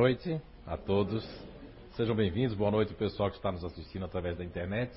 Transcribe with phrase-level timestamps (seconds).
[0.00, 1.22] Noite a todos.
[1.94, 2.56] Sejam bem-vindos.
[2.56, 4.90] Boa noite, pessoal que está nos assistindo através da internet.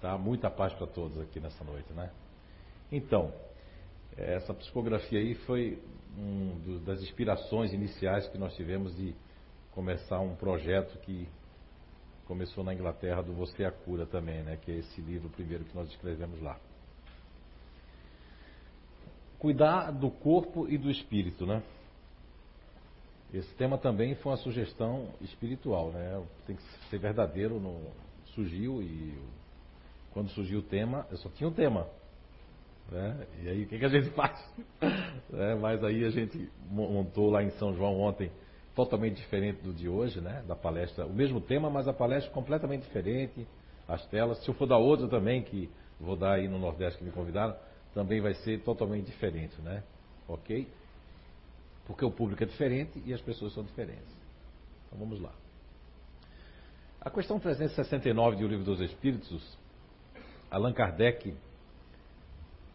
[0.00, 0.16] Tá?
[0.16, 2.12] Muita paz para todos aqui nessa noite, né?
[2.92, 3.34] Então,
[4.16, 5.82] essa psicografia aí foi
[6.16, 9.16] um das inspirações iniciais que nós tivemos de
[9.72, 11.26] começar um projeto que
[12.24, 14.56] começou na Inglaterra do Você é a Cura também, né?
[14.58, 16.56] Que é esse livro primeiro que nós escrevemos lá.
[19.40, 21.64] Cuidar do corpo e do espírito, né?
[23.32, 26.22] Esse tema também foi uma sugestão espiritual, né?
[26.46, 27.60] Tem que ser verdadeiro.
[27.60, 27.80] No...
[28.34, 29.18] Surgiu e
[30.12, 31.86] quando surgiu o tema, eu só tinha o um tema.
[32.90, 33.26] Né?
[33.42, 34.38] E aí o que, que a gente faz?
[35.32, 38.30] é, mas aí a gente montou lá em São João ontem,
[38.74, 40.42] totalmente diferente do de hoje, né?
[40.46, 41.06] Da palestra.
[41.06, 43.46] O mesmo tema, mas a palestra completamente diferente.
[43.86, 44.38] As telas.
[44.42, 47.56] Se eu for dar outra também, que vou dar aí no Nordeste que me convidaram,
[47.94, 49.82] também vai ser totalmente diferente, né?
[50.28, 50.68] Ok?
[51.90, 54.14] Porque o público é diferente e as pessoas são diferentes.
[54.86, 55.32] Então vamos lá.
[57.00, 59.58] A questão 369 de O Livro dos Espíritos,
[60.48, 61.34] Allan Kardec,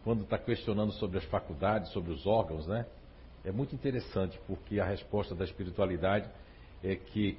[0.03, 2.85] quando está questionando sobre as faculdades, sobre os órgãos, né?
[3.45, 6.29] É muito interessante porque a resposta da espiritualidade
[6.83, 7.38] é que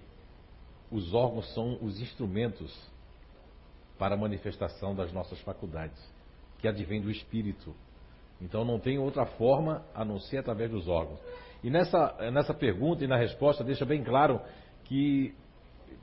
[0.90, 2.74] os órgãos são os instrumentos
[3.98, 6.02] para a manifestação das nossas faculdades,
[6.58, 7.76] que advém do espírito.
[8.40, 11.20] Então não tem outra forma a não ser através dos órgãos.
[11.66, 14.40] E nessa, nessa pergunta e na resposta deixa bem claro
[14.84, 15.34] que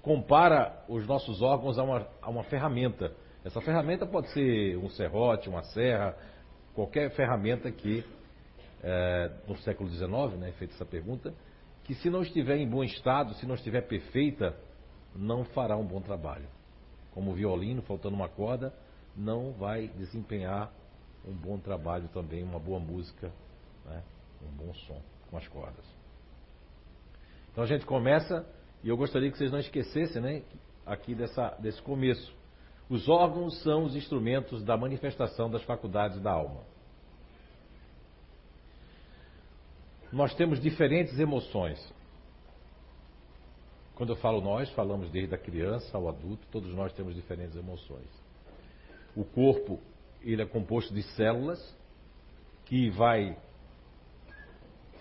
[0.01, 3.13] compara os nossos órgãos a uma, a uma ferramenta.
[3.45, 6.17] Essa ferramenta pode ser um serrote, uma serra,
[6.75, 8.03] qualquer ferramenta que,
[8.83, 11.33] é, no século XIX, né, feita essa pergunta,
[11.85, 14.53] que se não estiver em bom estado, se não estiver perfeita,
[15.15, 16.49] não fará um bom trabalho.
[17.13, 18.73] Como o violino, faltando uma corda,
[19.15, 20.73] não vai desempenhar
[21.25, 23.31] um bom trabalho também, uma boa música,
[23.85, 24.03] né,
[24.45, 25.85] um bom som com as cordas.
[27.51, 28.45] Então a gente começa,
[28.83, 30.43] e eu gostaria que vocês não esquecessem, né,
[30.85, 32.33] aqui dessa, desse começo.
[32.89, 36.61] Os órgãos são os instrumentos da manifestação das faculdades da alma.
[40.11, 41.79] Nós temos diferentes emoções.
[43.95, 48.07] Quando eu falo nós, falamos desde a criança ao adulto, todos nós temos diferentes emoções.
[49.15, 49.79] O corpo,
[50.21, 51.59] ele é composto de células
[52.65, 53.37] que vai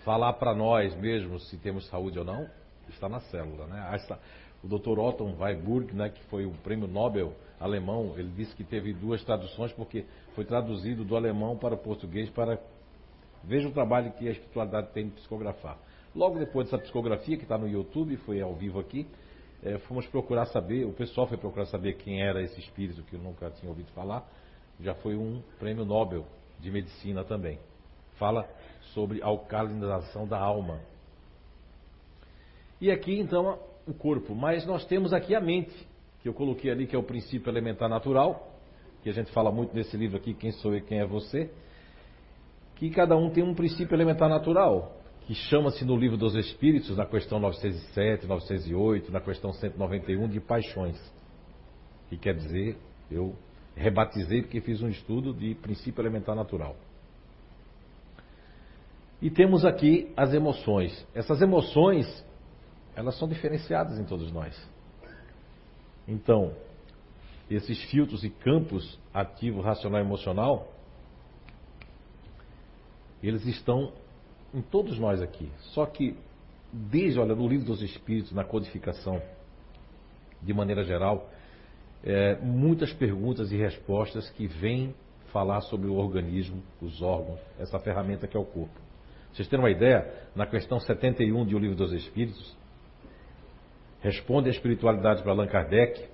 [0.03, 2.47] falar para nós mesmo se temos saúde ou não,
[2.89, 3.67] está na célula.
[3.67, 3.97] Né?
[4.63, 4.99] O Dr.
[4.99, 9.71] Otto Weiburg, né, que foi o prêmio Nobel alemão, ele disse que teve duas traduções
[9.73, 10.05] porque
[10.35, 12.59] foi traduzido do alemão para o português para
[13.43, 15.77] veja o trabalho que a espiritualidade tem de psicografar.
[16.15, 19.07] Logo depois dessa psicografia que está no YouTube, foi ao vivo aqui,
[19.63, 23.19] é, fomos procurar saber, o pessoal foi procurar saber quem era esse espírito que eu
[23.19, 24.25] nunca tinha ouvido falar.
[24.79, 26.25] Já foi um prêmio Nobel
[26.59, 27.59] de medicina também.
[28.17, 28.47] Fala
[28.93, 30.79] sobre alcalinização da alma.
[32.79, 35.73] E aqui então o corpo, mas nós temos aqui a mente,
[36.21, 38.51] que eu coloquei ali que é o princípio elementar natural,
[39.01, 41.49] que a gente fala muito nesse livro aqui, quem sou e quem é você,
[42.75, 47.05] que cada um tem um princípio elementar natural, que chama-se no livro dos Espíritos, na
[47.05, 50.99] questão 907, 908, na questão 191, de paixões.
[52.09, 52.77] Que quer dizer,
[53.09, 53.33] eu
[53.75, 56.75] rebatizei porque fiz um estudo de princípio elementar natural.
[59.23, 61.07] E temos aqui as emoções.
[61.15, 62.05] Essas emoções,
[62.93, 64.53] elas são diferenciadas em todos nós.
[66.05, 66.53] Então,
[67.49, 70.73] esses filtros e campos ativo, racional e emocional,
[73.23, 73.93] eles estão
[74.53, 75.49] em todos nós aqui.
[75.71, 76.17] Só que,
[76.73, 79.21] desde, olha, no livro dos Espíritos, na codificação,
[80.41, 81.29] de maneira geral,
[82.03, 84.93] é, muitas perguntas e respostas que vêm
[85.31, 88.82] falar sobre o organismo, os órgãos, essa ferramenta que é o corpo.
[89.33, 92.55] Vocês terem uma ideia, na questão 71 de O Livro dos Espíritos,
[93.99, 96.07] responde a espiritualidade para Allan Kardec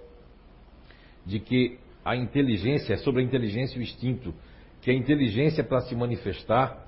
[1.26, 4.34] de que a inteligência, é sobre a inteligência e o instinto,
[4.82, 6.88] que a inteligência para se manifestar,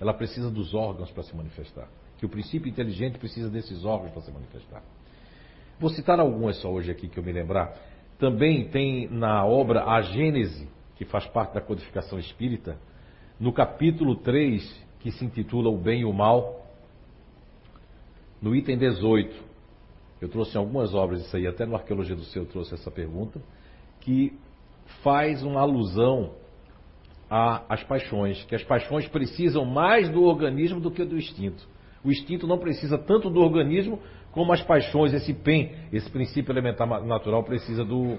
[0.00, 1.88] ela precisa dos órgãos para se manifestar.
[2.18, 4.82] Que o princípio inteligente precisa desses órgãos para se manifestar.
[5.78, 7.72] Vou citar algumas só hoje aqui que eu me lembrar.
[8.18, 12.76] Também tem na obra A Gênese, que faz parte da codificação espírita,
[13.38, 16.64] no capítulo 3, que se intitula O Bem e o Mal,
[18.40, 19.36] no item 18,
[20.18, 23.38] eu trouxe algumas obras, isso aí, até no Arqueologia do Seu trouxe essa pergunta,
[24.00, 24.32] que
[25.02, 26.32] faz uma alusão
[27.28, 31.68] às paixões, que as paixões precisam mais do organismo do que do instinto.
[32.02, 34.00] O instinto não precisa tanto do organismo
[34.32, 38.16] como as paixões, esse PEN, esse princípio elementar natural, precisa do,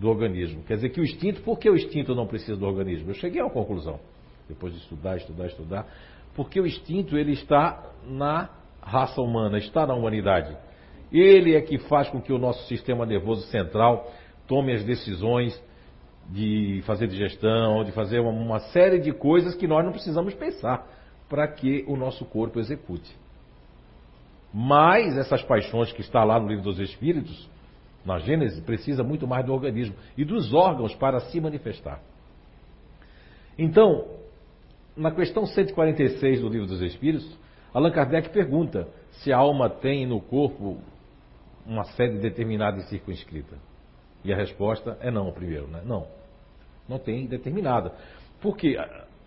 [0.00, 0.62] do organismo.
[0.62, 3.10] Quer dizer que o instinto, por que o instinto não precisa do organismo?
[3.10, 4.00] Eu cheguei a uma conclusão
[4.48, 5.86] depois de estudar, estudar, estudar,
[6.34, 8.50] porque o instinto ele está na
[8.82, 10.56] raça humana, está na humanidade.
[11.12, 14.10] Ele é que faz com que o nosso sistema nervoso central
[14.46, 15.60] tome as decisões
[16.28, 20.86] de fazer digestão, de fazer uma, uma série de coisas que nós não precisamos pensar
[21.28, 23.14] para que o nosso corpo execute.
[24.52, 27.48] Mas essas paixões que está lá no livro dos Espíritos,
[28.04, 32.00] na Gênesis, precisa muito mais do organismo e dos órgãos para se manifestar.
[33.58, 34.06] Então,
[34.96, 37.38] na questão 146 do livro dos Espíritos,
[37.74, 40.78] Allan Kardec pergunta se a alma tem no corpo
[41.66, 43.56] uma sede determinada e circunscrita.
[44.24, 45.82] E a resposta é não, primeiro, né?
[45.84, 46.06] Não.
[46.88, 47.92] Não tem determinada.
[48.40, 48.76] Porque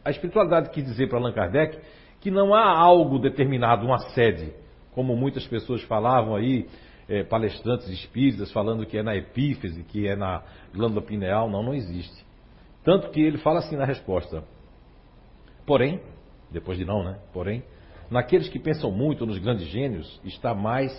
[0.03, 1.77] a espiritualidade quis dizer para Allan Kardec
[2.19, 4.53] que não há algo determinado, uma sede,
[4.93, 6.67] como muitas pessoas falavam aí,
[7.07, 10.43] é, palestrantes espíritas falando que é na epífise, que é na
[10.73, 11.49] glândula pineal.
[11.49, 12.25] Não, não existe.
[12.83, 14.43] Tanto que ele fala assim na resposta.
[15.69, 16.01] Porém,
[16.49, 17.19] depois de não, né?
[17.31, 17.63] Porém,
[18.09, 20.91] naqueles que pensam muito nos grandes gênios, está mais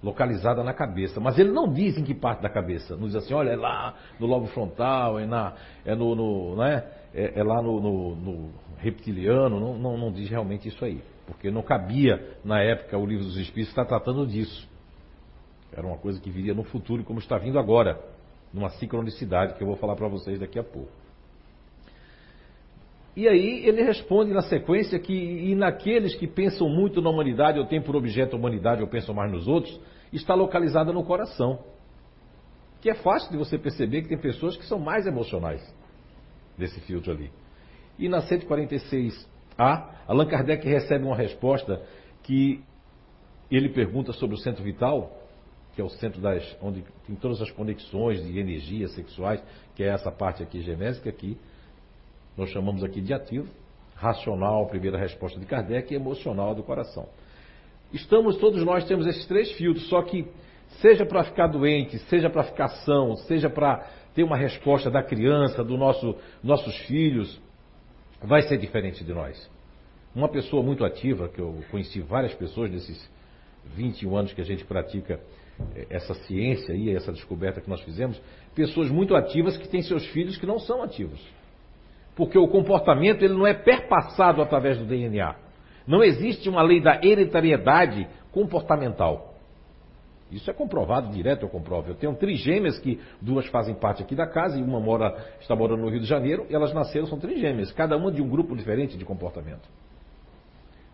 [0.00, 1.18] localizada na cabeça.
[1.18, 2.96] Mas ele não diz em que parte da cabeça.
[2.96, 5.54] Não diz assim, olha, é lá no lobo frontal, é, na,
[5.84, 6.84] é, no, no né?
[7.12, 9.58] é, é lá no, no, no reptiliano.
[9.58, 11.02] Não, não, não, diz realmente isso aí.
[11.26, 14.68] Porque não cabia, na época, o livro dos Espíritos estar tratando disso.
[15.72, 17.98] Era uma coisa que viria no futuro, como está vindo agora.
[18.52, 21.02] Numa sincronicidade que eu vou falar para vocês daqui a pouco.
[23.16, 27.66] E aí ele responde na sequência que e naqueles que pensam muito na humanidade, ou
[27.66, 29.80] têm por objeto a humanidade, ou pensam mais nos outros,
[30.12, 31.60] está localizada no coração.
[32.80, 35.62] Que é fácil de você perceber que tem pessoas que são mais emocionais
[36.58, 37.30] desse filtro ali.
[37.98, 41.82] E na 146A, Allan Kardec recebe uma resposta
[42.22, 42.62] que
[43.50, 45.16] ele pergunta sobre o centro vital,
[45.74, 49.42] que é o centro das, onde tem todas as conexões de energias sexuais,
[49.74, 51.38] que é essa parte aqui genésica aqui,
[52.36, 53.48] nós chamamos aqui de ativo,
[53.94, 57.08] racional, primeira resposta de Kardec, e emocional do coração.
[57.92, 60.26] Estamos, todos nós temos esses três filtros, só que
[60.80, 65.62] seja para ficar doente, seja para ficar são, seja para ter uma resposta da criança,
[65.62, 67.40] dos nosso, nossos filhos,
[68.22, 69.50] vai ser diferente de nós.
[70.14, 73.10] Uma pessoa muito ativa, que eu conheci várias pessoas nesses
[73.76, 75.20] 21 anos que a gente pratica
[75.74, 78.20] eh, essa ciência e essa descoberta que nós fizemos,
[78.54, 81.20] pessoas muito ativas que têm seus filhos que não são ativos.
[82.16, 85.34] Porque o comportamento ele não é perpassado através do DNA.
[85.86, 89.34] Não existe uma lei da hereditariedade comportamental.
[90.30, 91.90] Isso é comprovado direto, eu comprovo.
[91.90, 95.82] Eu tenho trigêmeas que duas fazem parte aqui da casa e uma mora, está morando
[95.82, 98.96] no Rio de Janeiro e elas nasceram, são trigêmeas, cada uma de um grupo diferente
[98.96, 99.68] de comportamento.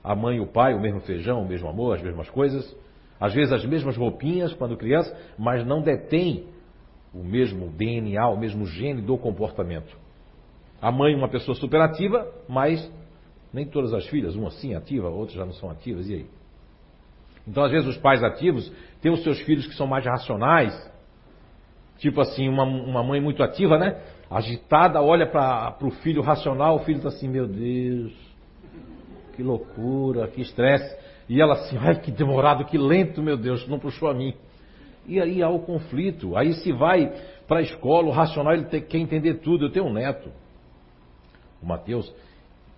[0.03, 2.77] A mãe e o pai, o mesmo feijão, o mesmo amor, as mesmas coisas,
[3.21, 6.47] às vezes as mesmas roupinhas quando criança, mas não detém
[7.15, 9.97] o mesmo DNA, o mesmo gene do comportamento.
[10.81, 12.91] A mãe, uma pessoa superativa, mas
[13.53, 16.27] nem todas as filhas, uma sim ativa, outras já não são ativas, e aí?
[17.47, 20.73] Então, às vezes, os pais ativos têm os seus filhos que são mais racionais,
[21.99, 24.01] tipo assim, uma, uma mãe muito ativa, né?
[24.31, 28.13] Agitada, olha para o filho racional, o filho está assim, meu Deus,
[29.35, 30.97] que loucura, que estresse.
[31.29, 34.35] E ela assim, ai, que demorado, que lento, meu Deus, não puxou a mim.
[35.07, 36.37] E aí há o conflito.
[36.37, 37.13] Aí se vai
[37.49, 39.65] para a escola, o racional ele tem, quer entender tudo.
[39.65, 40.31] Eu tenho um neto,
[41.63, 42.13] o Mateus,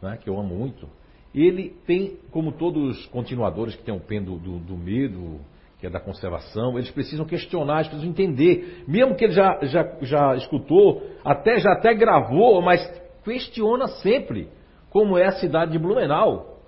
[0.01, 0.89] né, que eu amo muito,
[1.35, 5.41] ele tem, como todos os continuadores que têm o pêndulo do, do, medo,
[5.81, 8.85] que é da conservação, eles precisam questionar, eles precisam entender.
[8.87, 12.81] Mesmo que ele já, já, já escutou, até já até gravou, mas
[13.25, 14.49] questiona sempre
[14.91, 16.59] como é a cidade de Blumenau,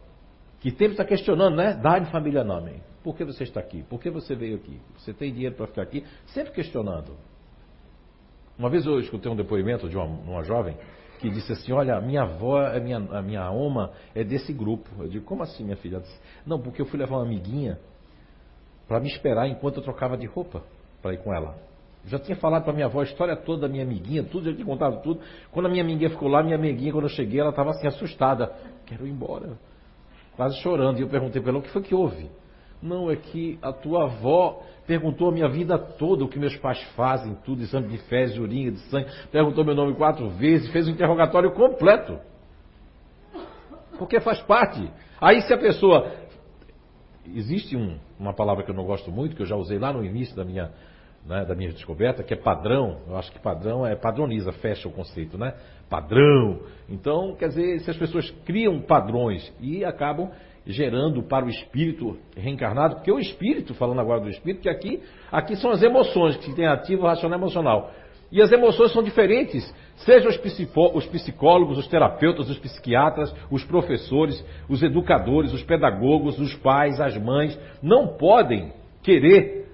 [0.60, 1.78] que sempre está questionando, né?
[1.82, 2.80] Dá-de família nome.
[3.02, 3.82] Por que você está aqui?
[3.82, 4.80] Por que você veio aqui?
[4.96, 6.02] Você tem dinheiro para ficar aqui?
[6.28, 7.14] Sempre questionando.
[8.58, 10.74] Uma vez eu escutei um depoimento de uma, uma jovem
[11.24, 14.90] que disse assim: Olha, minha avó, a minha, a minha oma é desse grupo.
[14.98, 16.00] Eu digo: Como assim, minha filha?
[16.00, 17.78] Disse, Não, porque eu fui levar uma amiguinha
[18.86, 20.62] para me esperar enquanto eu trocava de roupa
[21.00, 21.56] para ir com ela.
[22.04, 24.54] Eu já tinha falado para minha avó a história toda da minha amiguinha, tudo, já
[24.54, 25.20] tinha contado tudo.
[25.50, 28.52] Quando a minha amiguinha ficou lá, minha amiguinha, quando eu cheguei, ela estava assim, assustada.
[28.84, 29.58] Quero ir embora.
[30.36, 30.98] Quase chorando.
[30.98, 32.28] E eu perguntei para ela: O que foi que houve?
[32.84, 36.78] Não, é que a tua avó perguntou a minha vida toda o que meus pais
[36.94, 40.86] fazem, tudo, exame de fezes, de urina, de sangue, perguntou meu nome quatro vezes, fez
[40.86, 42.18] um interrogatório completo.
[43.98, 44.86] Porque faz parte.
[45.18, 46.12] Aí se a pessoa.
[47.34, 50.04] Existe um, uma palavra que eu não gosto muito, que eu já usei lá no
[50.04, 50.70] início da minha,
[51.24, 52.98] né, da minha descoberta, que é padrão.
[53.08, 55.54] Eu acho que padrão é padroniza, fecha o conceito, né?
[55.88, 56.60] Padrão.
[56.86, 60.30] Então, quer dizer, se as pessoas criam padrões e acabam
[60.66, 65.56] gerando para o espírito reencarnado, porque o espírito, falando agora do espírito, que aqui, aqui
[65.56, 67.90] são as emoções que tem ativo, racional emocional.
[68.32, 69.72] E as emoções são diferentes.
[69.96, 77.00] Sejam os psicólogos, os terapeutas, os psiquiatras, os professores, os educadores, os pedagogos, os pais,
[77.00, 79.68] as mães, não podem querer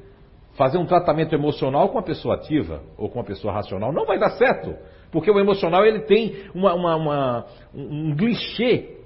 [0.55, 3.93] fazer um tratamento emocional com a pessoa ativa ou com a pessoa racional.
[3.93, 4.75] Não vai dar certo.
[5.11, 9.00] Porque o emocional ele tem uma, uma, uma, um clichê,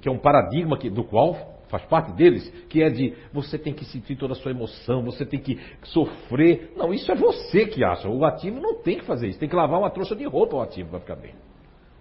[0.00, 3.72] que é um paradigma que, do qual faz parte deles, que é de você tem
[3.72, 6.72] que sentir toda a sua emoção, você tem que sofrer.
[6.76, 8.08] Não, isso é você que acha.
[8.08, 9.38] O ativo não tem que fazer isso.
[9.38, 11.34] Tem que lavar uma trouxa de roupa o ativo para ficar bem.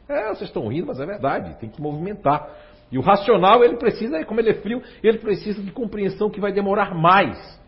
[0.07, 1.57] É, vocês estão rindo, mas é verdade.
[1.59, 2.47] Tem que movimentar.
[2.91, 6.51] E o racional, ele precisa, como ele é frio, ele precisa de compreensão que vai
[6.51, 7.61] demorar mais.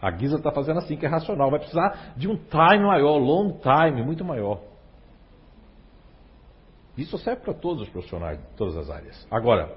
[0.00, 1.50] A Guisa está fazendo assim, que é racional.
[1.50, 4.60] Vai precisar de um time maior, long time, muito maior.
[6.98, 9.26] Isso serve para todos os profissionais de todas as áreas.
[9.30, 9.72] Agora,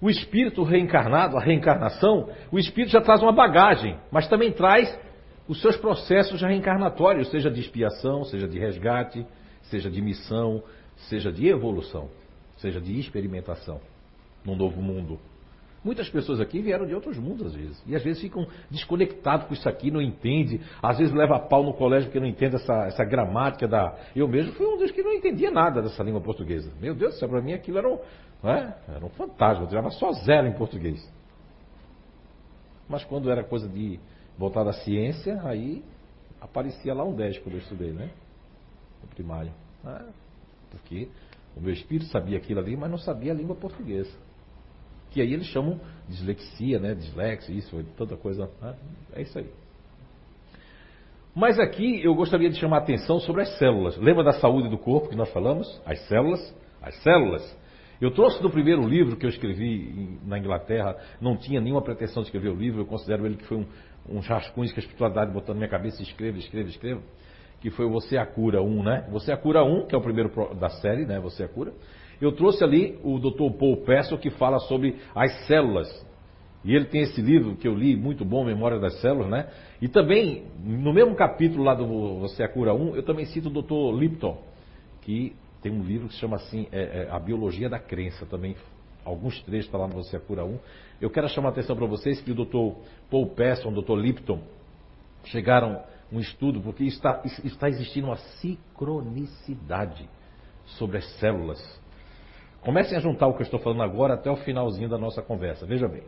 [0.00, 4.96] o espírito reencarnado, a reencarnação, o espírito já traz uma bagagem, mas também traz
[5.48, 9.26] os seus processos reencarnatórios, seja de expiação, seja de resgate,
[9.62, 10.62] seja de missão,
[11.08, 12.08] seja de evolução,
[12.58, 13.80] seja de experimentação
[14.44, 15.18] num novo mundo.
[15.84, 17.82] Muitas pessoas aqui vieram de outros mundos às vezes.
[17.86, 20.60] E às vezes ficam desconectados com isso aqui, não entende.
[20.82, 23.96] Às vezes leva pau no colégio porque não entende essa, essa gramática da.
[24.14, 26.72] Eu mesmo fui um dos que não entendia nada dessa língua portuguesa.
[26.80, 27.98] Meu Deus do céu, para mim aquilo era um,
[28.44, 28.74] é?
[28.88, 29.64] era um fantasma.
[29.64, 31.00] Eu tirava só zero em português.
[32.88, 34.00] Mas quando era coisa de
[34.36, 35.84] voltar à ciência, aí
[36.40, 38.10] aparecia lá um 10 quando eu estudei, né?
[39.02, 39.52] No primário.
[39.86, 40.04] É,
[40.70, 41.08] porque
[41.56, 44.27] o meu espírito sabia aquilo ali, mas não sabia a língua portuguesa
[45.10, 46.94] que aí eles chamam dislexia, né?
[46.94, 48.50] Dislexia, isso, tanta coisa.
[48.60, 48.74] Né?
[49.14, 49.46] É isso aí.
[51.34, 53.96] Mas aqui eu gostaria de chamar a atenção sobre as células.
[53.96, 55.80] Lembra da saúde do corpo que nós falamos?
[55.86, 56.54] As células?
[56.82, 57.56] As células.
[58.00, 62.28] Eu trouxe do primeiro livro que eu escrevi na Inglaterra, não tinha nenhuma pretensão de
[62.28, 63.66] escrever o livro, eu considero ele que foi um,
[64.08, 67.02] um rascunho que a espiritualidade botou na minha cabeça, escreva, escreva, escreva,
[67.60, 69.08] que foi Você é a Cura 1, né?
[69.10, 71.18] Você é a Cura 1, que é o primeiro da série, né?
[71.18, 71.72] Você é a Cura.
[72.20, 73.56] Eu trouxe ali o Dr.
[73.58, 75.88] Paul Pessel que fala sobre as células.
[76.64, 79.48] E ele tem esse livro que eu li, muito bom, Memória das Células, né?
[79.80, 83.62] E também, no mesmo capítulo lá do Você é Cura 1, eu também cito o
[83.62, 83.96] Dr.
[83.96, 84.42] Lipton,
[85.02, 88.56] que tem um livro que se chama assim, é, é, A Biologia da Crença, também
[89.04, 90.58] alguns trechos está lá no Você é Cura 1.
[91.00, 92.76] Eu quero chamar a atenção para vocês que o Dr.
[93.08, 93.94] Paul Pesson, o Dr.
[93.94, 94.40] Lipton,
[95.24, 95.80] chegaram
[96.12, 100.08] um estudo, porque está, está existindo uma sincronicidade
[100.66, 101.58] sobre as células
[102.62, 105.64] Comecem a juntar o que eu estou falando agora até o finalzinho da nossa conversa.
[105.64, 106.02] Veja bem.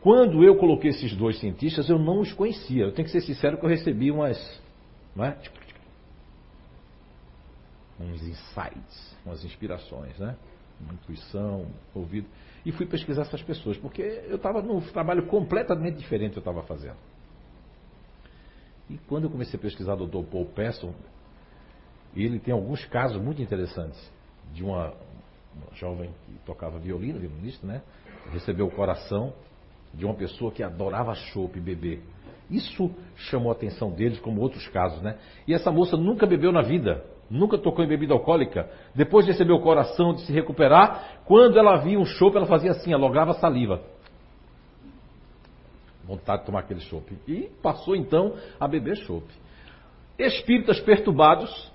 [0.00, 2.84] Quando eu coloquei esses dois cientistas, eu não os conhecia.
[2.84, 4.38] Eu tenho que ser sincero que eu recebi umas.
[5.18, 5.36] É?
[8.00, 10.36] Uns insights, umas inspirações, né?
[10.80, 12.28] Uma intuição, ouvido.
[12.64, 16.62] E fui pesquisar essas pessoas, porque eu estava num trabalho completamente diferente que eu estava
[16.62, 16.96] fazendo.
[18.90, 20.28] E quando eu comecei a pesquisar o Dr.
[20.30, 20.94] Paul Pesson,
[22.14, 24.15] ele tem alguns casos muito interessantes
[24.52, 24.92] de uma,
[25.54, 27.82] uma jovem que tocava violino, violinista, né?
[28.32, 29.32] Recebeu o coração
[29.92, 32.02] de uma pessoa que adorava chopp e beber.
[32.50, 35.18] Isso chamou a atenção deles, como outros casos, né?
[35.46, 38.70] E essa moça nunca bebeu na vida, nunca tocou em bebida alcoólica.
[38.94, 42.70] Depois de receber o coração, de se recuperar, quando ela via um chopp, ela fazia
[42.70, 43.82] assim, ela lograva saliva.
[46.04, 47.18] Vontade de tomar aquele chopp.
[47.26, 49.26] E passou então a beber chopp.
[50.16, 51.72] Espíritas perturbados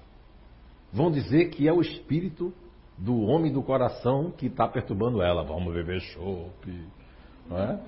[0.92, 2.54] vão dizer que é o espírito
[3.02, 5.44] do homem do coração que está perturbando ela.
[5.44, 6.86] Vamos beber chope.
[7.50, 7.80] Não é?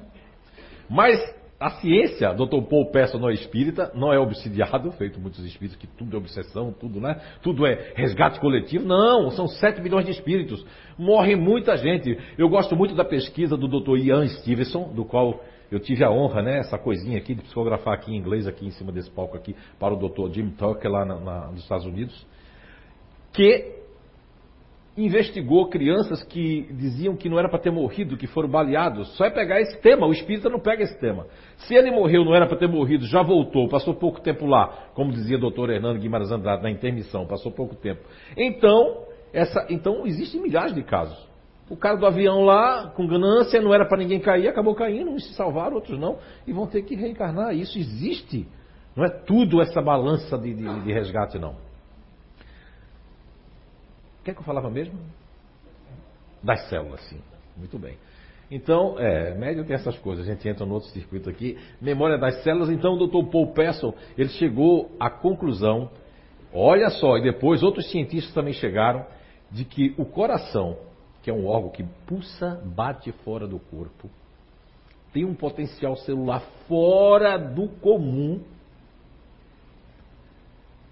[0.89, 1.19] Mas
[1.59, 2.67] a ciência, Dr.
[2.67, 6.73] Paul Peça não é espírita, não é obsidiado, feito muitos espíritos que tudo é obsessão,
[6.73, 7.21] tudo, né?
[7.43, 8.85] Tudo é resgate coletivo.
[8.85, 10.65] Não, são 7 milhões de espíritos.
[10.97, 12.17] Morre muita gente.
[12.37, 13.97] Eu gosto muito da pesquisa do Dr.
[13.97, 15.39] Ian Stevenson, do qual
[15.71, 18.71] eu tive a honra, né, essa coisinha aqui, de psicografar aqui em inglês, aqui em
[18.71, 20.33] cima desse palco aqui, para o Dr.
[20.33, 22.25] Jim Tucker lá na, na, nos Estados Unidos,
[23.31, 23.82] que
[24.95, 29.15] investigou crianças que diziam que não era para ter morrido, que foram baleados.
[29.17, 31.25] Só é pegar esse tema, o espírita não pega esse tema.
[31.57, 35.11] Se ele morreu, não era para ter morrido, já voltou, passou pouco tempo lá, como
[35.11, 38.01] dizia o doutor Hernando Guimarães Andrade na intermissão, passou pouco tempo.
[38.37, 41.17] Então, essa, então existem milhares de casos.
[41.69, 45.25] O cara do avião lá, com ganância, não era para ninguém cair, acabou caindo, uns
[45.25, 47.55] se salvaram, outros não, e vão ter que reencarnar.
[47.55, 48.47] Isso existe.
[48.95, 51.55] Não é tudo essa balança de, de, de resgate, não.
[54.23, 54.97] O que é que eu falava mesmo?
[56.41, 57.19] Das células, sim.
[57.57, 57.97] Muito bem.
[58.49, 61.59] Então, é, médium tem essas coisas, a gente entra no outro circuito aqui.
[61.81, 63.29] Memória das células, então o Dr.
[63.29, 65.89] Paul Pessel, ele chegou à conclusão,
[66.53, 69.05] olha só, e depois outros cientistas também chegaram,
[69.51, 70.77] de que o coração,
[71.21, 74.09] que é um órgão que pulsa, bate fora do corpo,
[75.11, 78.41] tem um potencial celular fora do comum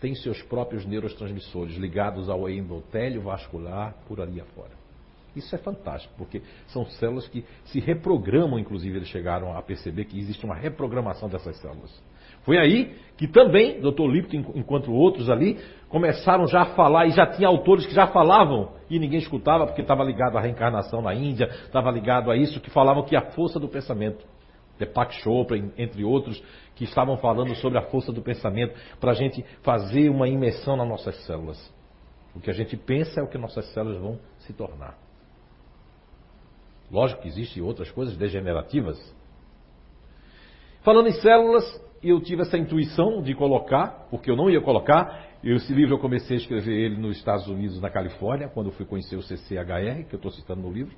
[0.01, 4.81] têm seus próprios neurotransmissores ligados ao endotélio vascular por ali afora.
[5.34, 10.20] Isso é fantástico, porque são células que se reprogramam, inclusive eles chegaram a perceber que
[10.20, 11.89] existe uma reprogramação dessas células.
[12.43, 14.08] Foi aí que também, Dr.
[14.08, 18.74] Lipton, enquanto outros ali, começaram já a falar, e já tinha autores que já falavam,
[18.89, 22.70] e ninguém escutava, porque estava ligado à reencarnação na Índia, estava ligado a isso, que
[22.70, 24.25] falavam que a força do pensamento.
[24.81, 26.41] Deepak Chopra, entre outros,
[26.75, 30.88] que estavam falando sobre a força do pensamento, para a gente fazer uma imersão nas
[30.88, 31.73] nossas células.
[32.35, 34.97] O que a gente pensa é o que nossas células vão se tornar.
[36.91, 39.00] Lógico que existem outras coisas degenerativas.
[40.81, 41.63] Falando em células,
[42.03, 45.29] eu tive essa intuição de colocar, porque eu não ia colocar.
[45.43, 48.85] Esse livro eu comecei a escrever ele nos Estados Unidos, na Califórnia, quando eu fui
[48.85, 50.95] conhecer o CCHR, que eu estou citando no livro.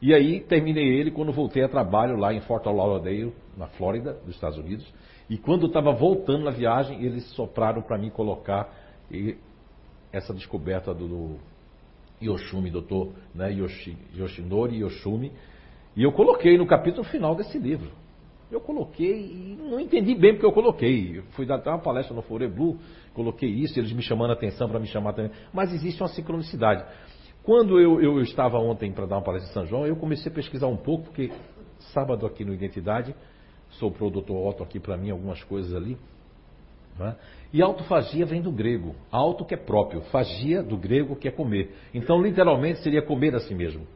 [0.00, 4.34] E aí terminei ele quando voltei a trabalho lá em Fort Lauderdale, na Flórida, dos
[4.34, 4.86] Estados Unidos.
[5.28, 8.72] E quando estava voltando na viagem, eles sopraram para mim colocar
[10.12, 11.36] essa descoberta do, do
[12.22, 15.32] Yoshumi, doutor né, Yoshi, Yoshinori Yoshumi.
[15.96, 17.90] E eu coloquei no capítulo final desse livro.
[18.50, 21.18] Eu coloquei e não entendi bem porque eu coloquei.
[21.18, 22.78] Eu fui dar uma palestra no Fore Blue,
[23.12, 25.32] coloquei isso, eles me chamando a atenção para me chamar também.
[25.52, 26.84] Mas existe uma sincronicidade.
[27.48, 30.34] Quando eu, eu estava ontem para dar uma palestra em São João, eu comecei a
[30.34, 31.32] pesquisar um pouco, porque
[31.94, 33.14] sábado aqui no Identidade,
[33.70, 34.32] soprou o Dr.
[34.32, 35.96] Otto aqui para mim algumas coisas ali.
[36.98, 37.16] Né?
[37.50, 38.94] E autofagia vem do grego.
[39.10, 41.74] Auto que é próprio, fagia do grego que é comer.
[41.94, 43.86] Então, literalmente, seria comer a si mesmo.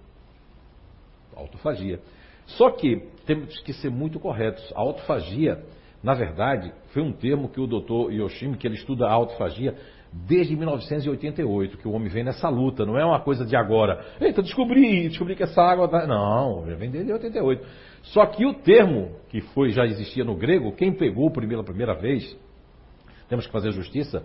[1.36, 2.00] Autofagia.
[2.46, 4.72] Só que temos que ser muito corretos.
[4.74, 5.62] A autofagia,
[6.02, 8.12] na verdade, foi um termo que o Dr.
[8.14, 9.76] Yoshimi, que ele estuda a autofagia,
[10.12, 14.04] desde 1988 que o homem vem nessa luta, não é uma coisa de agora.
[14.20, 15.88] Eita, descobri, descobri que essa água.
[15.88, 16.06] Tá...
[16.06, 17.66] Não, já vem desde 88.
[18.02, 22.36] Só que o termo que foi já existia no grego, quem pegou pela primeira vez,
[23.28, 24.24] temos que fazer justiça,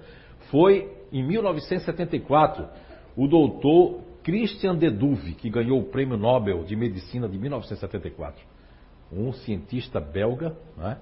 [0.52, 2.68] foi em 1974
[3.16, 8.44] o doutor Christian de Duve, que ganhou o prêmio Nobel de Medicina de 1974.
[9.12, 10.98] Um cientista belga né,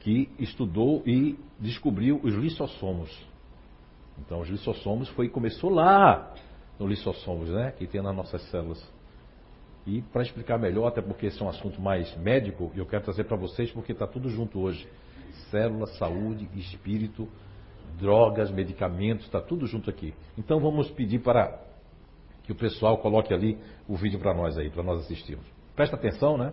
[0.00, 3.10] que estudou e descobriu os lissossomos.
[4.18, 6.34] Então, os lissossomos foi começou lá
[6.78, 8.82] no lissossomos, né, que tem nas nossas células.
[9.86, 13.24] E para explicar melhor, até porque esse é um assunto mais médico, eu quero trazer
[13.24, 14.86] para vocês porque está tudo junto hoje.
[15.50, 17.28] Célula, saúde, espírito,
[17.98, 20.12] drogas, medicamentos, está tudo junto aqui.
[20.36, 21.60] Então vamos pedir para
[22.42, 25.46] que o pessoal coloque ali o vídeo para nós aí, para nós assistirmos.
[25.74, 26.52] Presta atenção, né?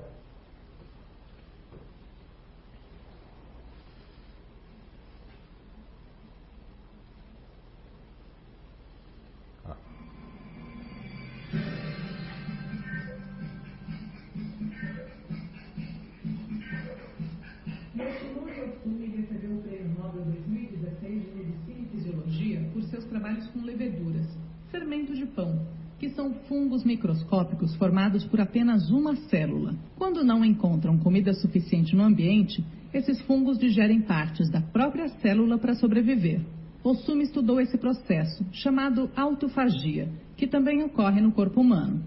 [27.83, 29.75] Formados por apenas uma célula.
[29.97, 35.75] Quando não encontram comida suficiente no ambiente, esses fungos digerem partes da própria célula para
[35.75, 36.39] sobreviver.
[36.81, 42.01] Osumi estudou esse processo, chamado autofagia, que também ocorre no corpo humano.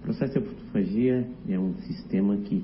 [0.00, 2.62] O processo de autofagia é um sistema que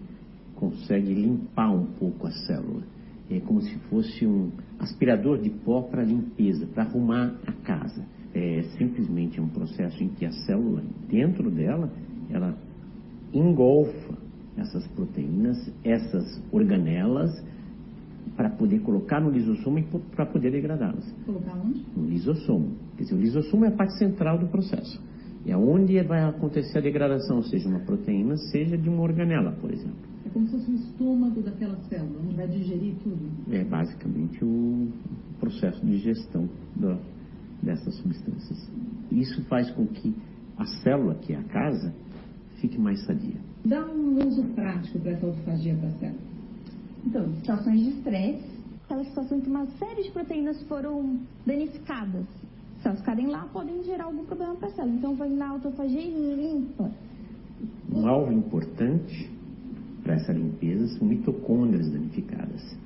[0.54, 2.83] consegue limpar um pouco a célula.
[3.31, 8.04] É como se fosse um aspirador de pó para limpeza, para arrumar a casa
[8.35, 11.90] é simplesmente um processo em que a célula, dentro dela,
[12.31, 12.57] ela
[13.33, 14.14] engolfa
[14.57, 17.31] essas proteínas, essas organelas,
[18.37, 19.83] para poder colocar no lisossomo e
[20.14, 21.05] para poder degradá-las.
[21.25, 21.85] Colocar onde?
[21.97, 22.73] No lisossomo.
[22.97, 25.01] Quer dizer, o lisossomo é a parte central do processo.
[25.47, 29.97] É onde vai acontecer a degradação, seja uma proteína, seja de uma organela, por exemplo.
[30.27, 33.19] É como se fosse o estômago daquela célula, onde vai digerir tudo.
[33.51, 34.88] É basicamente o
[35.41, 36.99] processo de gestão da,
[37.62, 38.71] dessas substâncias.
[39.11, 40.14] Isso faz com que
[40.59, 41.95] a célula, que é a casa,
[42.61, 43.40] fique mais sadia.
[43.64, 46.21] Dá um uso prático para essa autofagia para a célula.
[47.07, 48.44] Então, situações de estresse,
[48.85, 52.27] aquela situação em que uma série de proteínas foram danificadas.
[52.81, 54.94] Se elas ficarem lá, podem gerar algum problema para a célula.
[54.94, 56.90] Então, faz na autofagia e limpa.
[57.92, 59.31] Um alvo importante
[60.03, 62.77] para essa limpeza são mitocôndrias danificadas.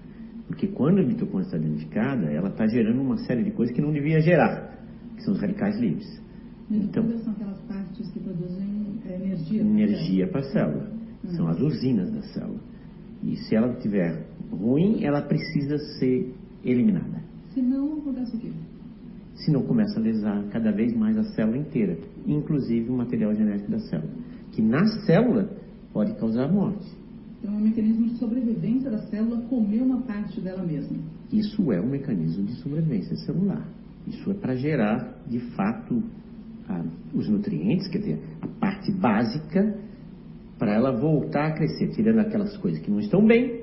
[0.47, 3.93] Porque quando a mitocôndria está danificada, ela está gerando uma série de coisas que não
[3.93, 4.77] devia gerar,
[5.17, 6.21] que são os radicais livres.
[6.71, 8.69] Então, são aquelas partes que produzem
[9.07, 9.61] é, energia.
[9.61, 10.91] Energia para a célula.
[11.25, 11.29] Hum.
[11.37, 12.61] São as usinas da célula.
[13.23, 17.23] E se ela estiver ruim, ela precisa ser eliminada.
[17.55, 18.51] Se não, acontece o quê?
[19.35, 23.71] Se não, começa a lesar cada vez mais a célula inteira, inclusive o material genético
[23.71, 24.11] da célula,
[24.53, 25.51] que na célula
[25.93, 26.87] pode causar morte.
[27.41, 30.97] Então, é um mecanismo de sobrevivência da célula comer uma parte dela mesma.
[31.33, 33.67] Isso é um mecanismo de sobrevivência celular.
[34.07, 36.03] Isso é para gerar, de fato,
[36.73, 39.79] a, os nutrientes, quer dizer, a parte básica,
[40.59, 43.63] para ela voltar a crescer, tirando aquelas coisas que não estão bem,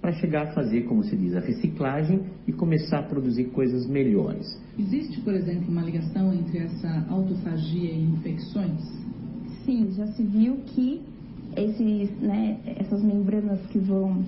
[0.00, 4.46] para chegar a fazer, como se diz, a reciclagem e começar a produzir coisas melhores.
[4.78, 8.82] Existe, por exemplo, uma ligação entre essa autofagia e infecções?
[9.64, 11.00] Sim, já se viu que
[11.56, 14.22] esses, né, essas membranas que vão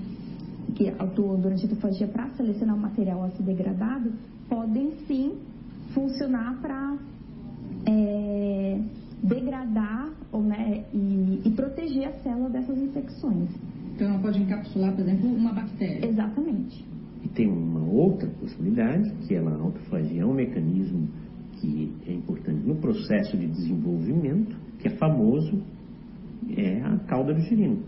[0.74, 4.12] que atuam durante a autofagia para selecionar o material a ser degradado
[4.48, 5.34] podem sim
[5.92, 6.96] funcionar para
[7.86, 8.80] é,
[9.22, 13.48] degradar ou, né, e, e, proteger a célula dessas infecções.
[13.94, 16.06] Então ela pode encapsular, por exemplo, uma bactéria.
[16.06, 16.84] Exatamente.
[17.24, 21.08] E tem uma outra possibilidade, que é a autofagia é um mecanismo
[21.54, 25.62] que é importante no processo de desenvolvimento, que é famoso,
[26.54, 27.78] é a cauda do girino.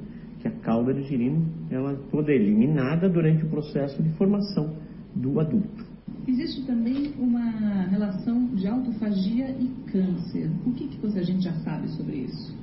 [0.40, 4.74] Que a cauda do girino, ela toda é eliminada durante o processo de formação
[5.14, 5.87] do adulto.
[6.28, 10.50] Existe também uma relação de autofagia e câncer.
[10.66, 12.54] O que, que a gente já sabe sobre isso?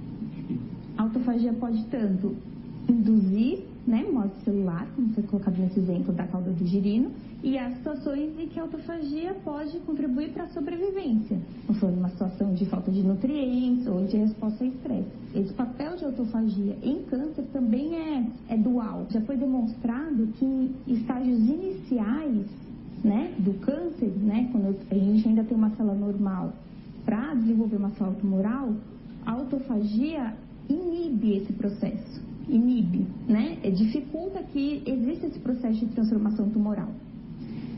[0.95, 2.36] A autofagia pode tanto
[2.88, 7.12] induzir né, morte celular, como foi colocado nesse exemplo da cauda do girino,
[7.43, 12.10] e há situações em que a autofagia pode contribuir para a sobrevivência, não for uma
[12.10, 15.10] situação de falta de nutrientes ou de resposta a estresse.
[15.34, 19.08] Esse papel de autofagia em câncer também é, é dual.
[19.10, 22.45] Já foi demonstrado que em estágios iniciais
[23.05, 26.53] né, do câncer, né, quando a gente ainda tem uma célula normal,
[27.05, 28.73] para desenvolver uma célula tumoral,
[29.25, 30.33] a autofagia
[30.67, 33.57] inibe esse processo inibe, né?
[33.63, 36.89] É, dificulta que exista esse processo de transformação tumoral.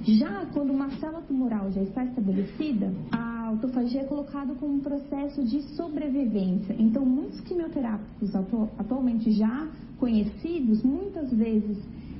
[0.04, 5.44] Já quando uma célula tumoral já está estabelecida, a autofagia é colocada como um processo
[5.44, 6.76] de sobrevivência.
[6.78, 9.68] Então, muitos quimioterápicos atu atualmente já
[10.00, 11.78] conhecidos, muitas vezes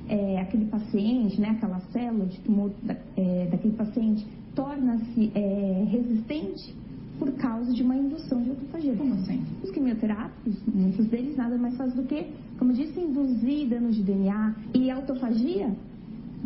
[0.08, 6.74] é, aquele paciente, né, aquela célula de tumor da, é, daquele paciente torna-se é, resistente
[7.18, 8.94] por causa de uma indução de autofagia.
[8.94, 9.44] Como assim?
[9.62, 12.26] Os quimioterápicos, muitos deles nada mais fazem do que,
[12.58, 14.54] como disse, induzir danos de DNA.
[14.74, 15.74] E autofagia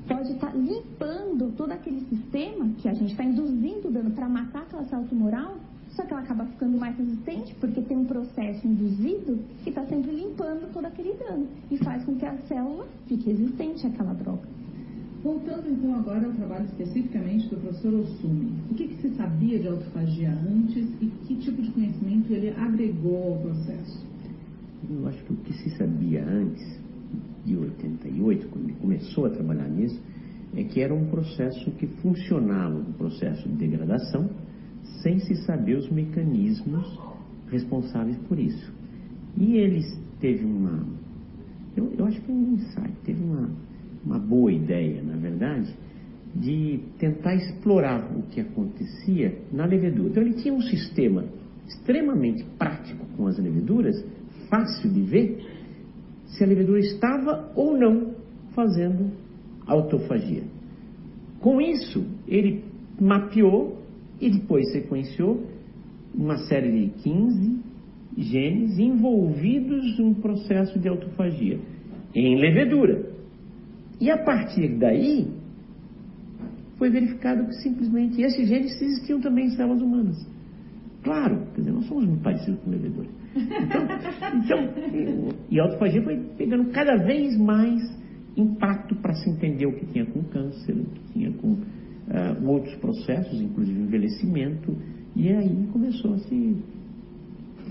[0.09, 4.85] pode estar limpando todo aquele sistema que a gente está induzindo dano para matar aquela
[4.85, 5.57] célula tumoral,
[5.95, 10.11] só que ela acaba ficando mais resistente porque tem um processo induzido que está sempre
[10.11, 14.49] limpando todo aquele dano e faz com que a célula fique resistente àquela droga.
[15.23, 19.69] Voltando então agora ao trabalho especificamente do professor Osumi, o que, que se sabia de
[19.69, 24.05] autofagia antes e que tipo de conhecimento ele agregou ao processo?
[24.91, 26.81] Eu acho que o que se sabia antes
[27.45, 30.01] de 88, quando ele começou a trabalhar nisso,
[30.57, 34.29] é que era um processo que funcionava, um processo de degradação,
[35.03, 36.99] sem se saber os mecanismos
[37.51, 38.73] responsáveis por isso.
[39.37, 40.87] E eles teve uma,
[41.77, 43.51] eu, eu acho que foi um insight, teve uma
[44.05, 45.73] uma boa ideia, na verdade,
[46.35, 50.11] de tentar explorar o que acontecia na levedura.
[50.11, 51.25] Então ele tinha um sistema
[51.67, 54.05] extremamente prático com as leveduras,
[54.49, 55.47] fácil de ver
[56.27, 58.15] se a levedura estava ou não
[58.55, 59.11] fazendo
[59.67, 60.43] autofagia.
[61.41, 62.65] Com isso, ele
[63.01, 63.82] mapeou
[64.23, 65.45] e depois sequenciou
[66.15, 67.59] uma série de 15
[68.17, 71.59] genes envolvidos num processo de autofagia
[72.15, 73.11] em levedura.
[74.01, 75.27] E a partir daí,
[76.77, 80.27] foi verificado que simplesmente esses genes existiam também em células humanas.
[81.03, 83.11] Claro, quer dizer, nós somos muito parecidos com levedores.
[83.35, 83.83] Então,
[84.39, 87.83] então e a autofagia foi pegando cada vez mais
[88.37, 91.57] impacto para se entender o que tinha com câncer, o que tinha com
[92.13, 94.77] uh, outros processos, inclusive envelhecimento,
[95.17, 96.57] e aí começou a se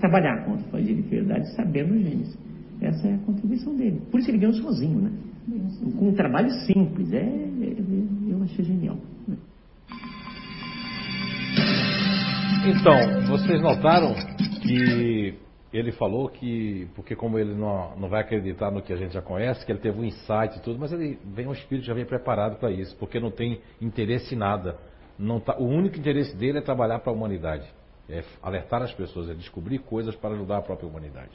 [0.00, 2.38] trabalhar com a autofagia de verdade, sabendo os genes.
[2.80, 4.00] Essa é a contribuição dele.
[4.10, 5.12] Por isso ele ganhou sozinho, né?
[5.98, 7.12] com um trabalho simples.
[7.12, 7.76] É, é,
[8.28, 8.96] eu achei genial.
[12.64, 14.14] Então, vocês notaram
[14.62, 15.34] que
[15.72, 19.22] ele falou que, porque como ele não, não vai acreditar no que a gente já
[19.22, 22.04] conhece, que ele teve um insight e tudo, mas ele vem um espírito já vem
[22.04, 24.78] preparado para isso, porque não tem interesse em nada.
[25.18, 27.66] Não tá, o único interesse dele é trabalhar para a humanidade,
[28.08, 31.30] é alertar as pessoas, é descobrir coisas para ajudar a própria humanidade.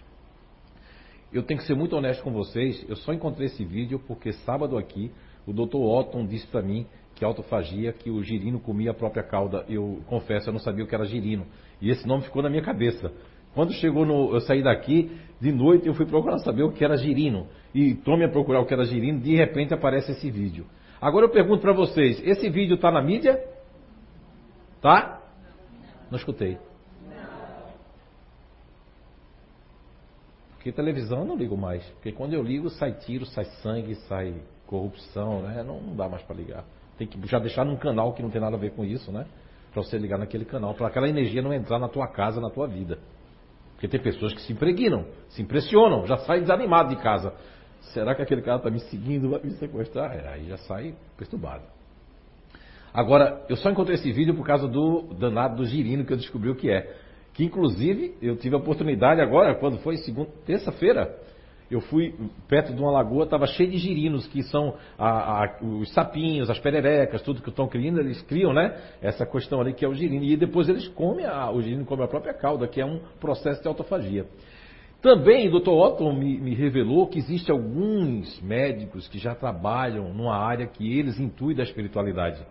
[1.33, 4.77] Eu tenho que ser muito honesto com vocês, eu só encontrei esse vídeo porque sábado
[4.77, 5.11] aqui
[5.47, 5.77] o Dr.
[5.77, 9.65] Otton disse para mim que autofagia, que o girino comia a própria cauda.
[9.67, 11.47] Eu confesso, eu não sabia o que era girino.
[11.81, 13.11] E esse nome ficou na minha cabeça.
[13.57, 14.35] Quando chegou no.
[14.35, 15.09] Eu saí daqui,
[15.41, 17.47] de noite eu fui procurar saber o que era girino.
[17.73, 20.67] E tome a procurar o que era girino, de repente aparece esse vídeo.
[21.01, 23.43] Agora eu pergunto para vocês, esse vídeo está na mídia?
[24.79, 25.23] Tá?
[26.11, 26.59] Não escutei.
[30.51, 31.83] Porque televisão eu não ligo mais.
[31.93, 34.35] Porque quando eu ligo, sai tiro, sai sangue, sai
[34.67, 35.63] corrupção, né?
[35.63, 36.63] Não, não dá mais para ligar.
[36.95, 39.25] Tem que já deixar num canal que não tem nada a ver com isso, né?
[39.77, 42.67] para você ligar naquele canal, para aquela energia não entrar na tua casa, na tua
[42.67, 42.97] vida.
[43.77, 47.31] Porque tem pessoas que se impregnam, se impressionam, já saem desanimadas de casa.
[47.93, 50.13] Será que aquele cara está me seguindo, vai me sequestrar?
[50.13, 51.63] É, aí já sai perturbado.
[52.91, 56.49] Agora, eu só encontrei esse vídeo por causa do danado do girino que eu descobri
[56.49, 56.91] o que é.
[57.35, 61.15] Que inclusive eu tive a oportunidade agora, quando foi segunda, terça-feira,
[61.69, 62.15] eu fui
[62.47, 66.59] perto de uma lagoa, estava cheio de girinos, que são a, a, os sapinhos, as
[66.59, 68.75] pererecas, tudo que estão criando, eles criam, né?
[69.01, 70.23] Essa questão ali que é o girino.
[70.23, 73.61] E depois eles comem, a, o girino come a própria cauda, que é um processo
[73.61, 74.25] de autofagia.
[75.01, 75.69] Também o Dr.
[75.69, 81.19] Otton me, me revelou que existem alguns médicos que já trabalham numa área que eles
[81.19, 82.41] intuem da espiritualidade,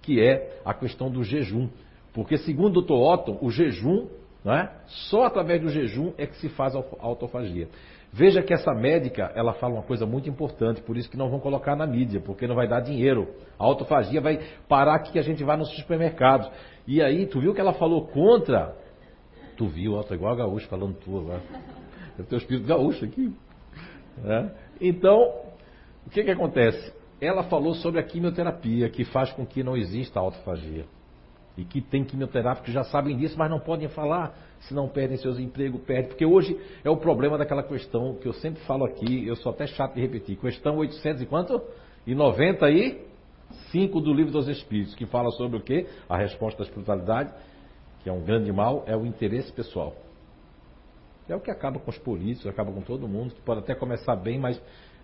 [0.00, 1.68] que é a questão do jejum.
[2.14, 2.92] Porque, segundo o Dr.
[2.92, 4.08] Otton, o jejum,
[4.44, 4.70] né,
[5.10, 7.68] só através do jejum é que se faz a autofagia.
[8.14, 11.40] Veja que essa médica, ela fala uma coisa muito importante, por isso que não vão
[11.40, 13.34] colocar na mídia, porque não vai dar dinheiro.
[13.58, 16.50] A autofagia vai parar que a gente vai nos supermercados.
[16.86, 18.76] E aí, tu viu que ela falou contra?
[19.56, 21.40] Tu viu, ó, tá igual a gaúcho falando tu agora.
[22.18, 23.34] Eu tenho espírito gaúcho aqui.
[24.22, 24.50] É?
[24.78, 25.34] Então,
[26.06, 26.92] o que que acontece?
[27.18, 30.84] Ela falou sobre a quimioterapia, que faz com que não exista autofagia.
[31.56, 35.16] E que tem quimioterápicos que já sabem disso, mas não podem falar se não perdem
[35.16, 36.08] seus empregos, perdem.
[36.08, 39.66] Porque hoje é o problema daquela questão que eu sempre falo aqui, eu sou até
[39.66, 40.36] chato de repetir.
[40.36, 41.60] Questão 800 e quanto?
[42.06, 45.86] E 95 do Livro dos Espíritos, que fala sobre o quê?
[46.08, 47.32] A resposta da espiritualidade,
[48.02, 49.94] que é um grande mal, é o interesse pessoal.
[51.28, 54.16] É o que acaba com os políticos, acaba com todo mundo, que pode até começar
[54.16, 54.60] bem, mas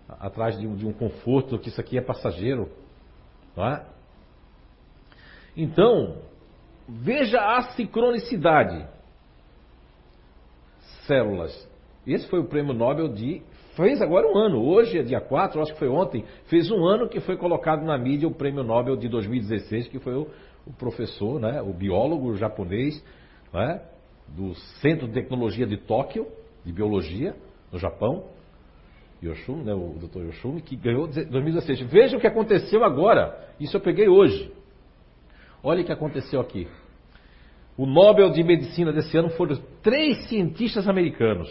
[0.07, 2.69] atrás de um, de um conforto, que isso aqui é passageiro.
[3.55, 3.85] Não é?
[5.55, 6.17] Então,
[6.87, 8.87] veja a sincronicidade
[11.09, 11.67] células.
[12.05, 13.41] Esse foi o prêmio Nobel de.
[13.75, 17.07] Fez agora um ano, hoje é dia 4, acho que foi ontem, fez um ano
[17.07, 20.27] que foi colocado na mídia o prêmio Nobel de 2016, que foi o,
[20.67, 23.01] o professor, né, o biólogo japonês,
[23.53, 23.81] né,
[24.27, 26.27] do Centro de Tecnologia de Tóquio,
[26.65, 27.35] de Biologia,
[27.71, 28.25] no Japão,
[29.23, 30.25] Yoshumi, né, o Dr.
[30.25, 31.81] Yoshumi, que ganhou 2016.
[31.83, 33.47] Veja o que aconteceu agora.
[33.59, 34.51] Isso eu peguei hoje.
[35.63, 36.67] Olha o que aconteceu aqui.
[37.79, 41.49] O Nobel de Medicina desse ano foram três cientistas americanos.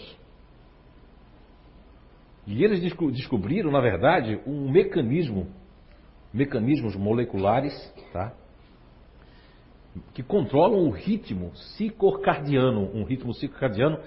[2.46, 5.48] E eles descobriram, na verdade, um mecanismo,
[6.30, 7.72] mecanismos moleculares,
[8.12, 8.34] tá?
[10.12, 13.98] que controlam o ritmo circocardiano, um ritmo circocardiano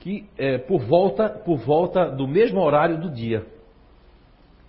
[0.00, 3.46] que é por volta, por volta do mesmo horário do dia,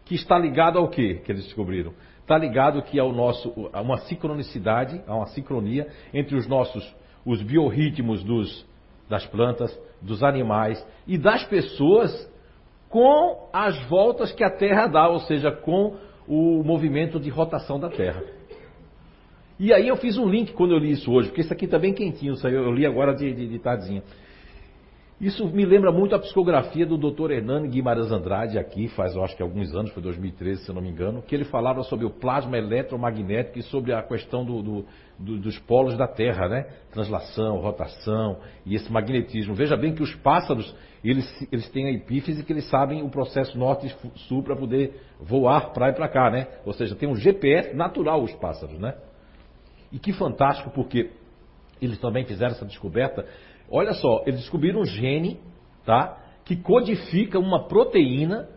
[0.06, 1.94] que está ligado ao que que eles descobriram?
[2.22, 6.84] Está ligado que ao nosso, a uma sincronicidade, a uma sincronia entre os nossos,
[7.26, 8.66] os biorritmos dos,
[9.10, 12.30] das plantas, dos animais e das pessoas
[12.90, 15.96] com as voltas que a Terra dá, ou seja, com
[16.28, 18.22] o movimento de rotação da Terra.
[19.60, 21.78] E aí eu fiz um link quando eu li isso hoje, porque isso aqui está
[21.78, 24.04] bem quentinho, eu li agora de, de, de tardinha.
[25.22, 27.30] Isso me lembra muito a psicografia do Dr.
[27.30, 30.90] Hernani Guimarães Andrade, aqui, faz eu acho que alguns anos, foi 2013, se não me
[30.90, 34.86] engano, que ele falava sobre o plasma eletromagnético e sobre a questão do, do,
[35.20, 36.66] do, dos polos da Terra, né?
[36.92, 39.54] Translação, rotação e esse magnetismo.
[39.54, 43.56] Veja bem que os pássaros, eles, eles têm a epífise que eles sabem o processo
[43.60, 46.48] norte e sul para poder voar para e para cá, né?
[46.66, 48.96] Ou seja, tem um GPS natural os pássaros, né?
[49.92, 51.12] E que fantástico, porque
[51.80, 53.26] eles também fizeram essa descoberta
[53.72, 55.40] Olha só, eles descobriram um gene,
[55.86, 56.18] tá?
[56.44, 58.50] Que codifica uma proteína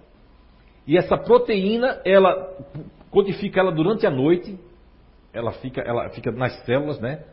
[0.87, 2.53] e essa proteína, ela
[3.11, 4.59] codifica ela durante a noite,
[5.33, 7.25] ela fica, ela fica nas células, né?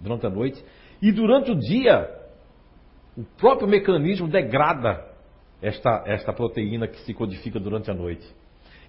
[0.00, 0.62] Durante a noite.
[1.00, 2.10] E durante o dia,
[3.16, 5.06] o próprio mecanismo degrada
[5.62, 8.26] esta, esta proteína que se codifica durante a noite.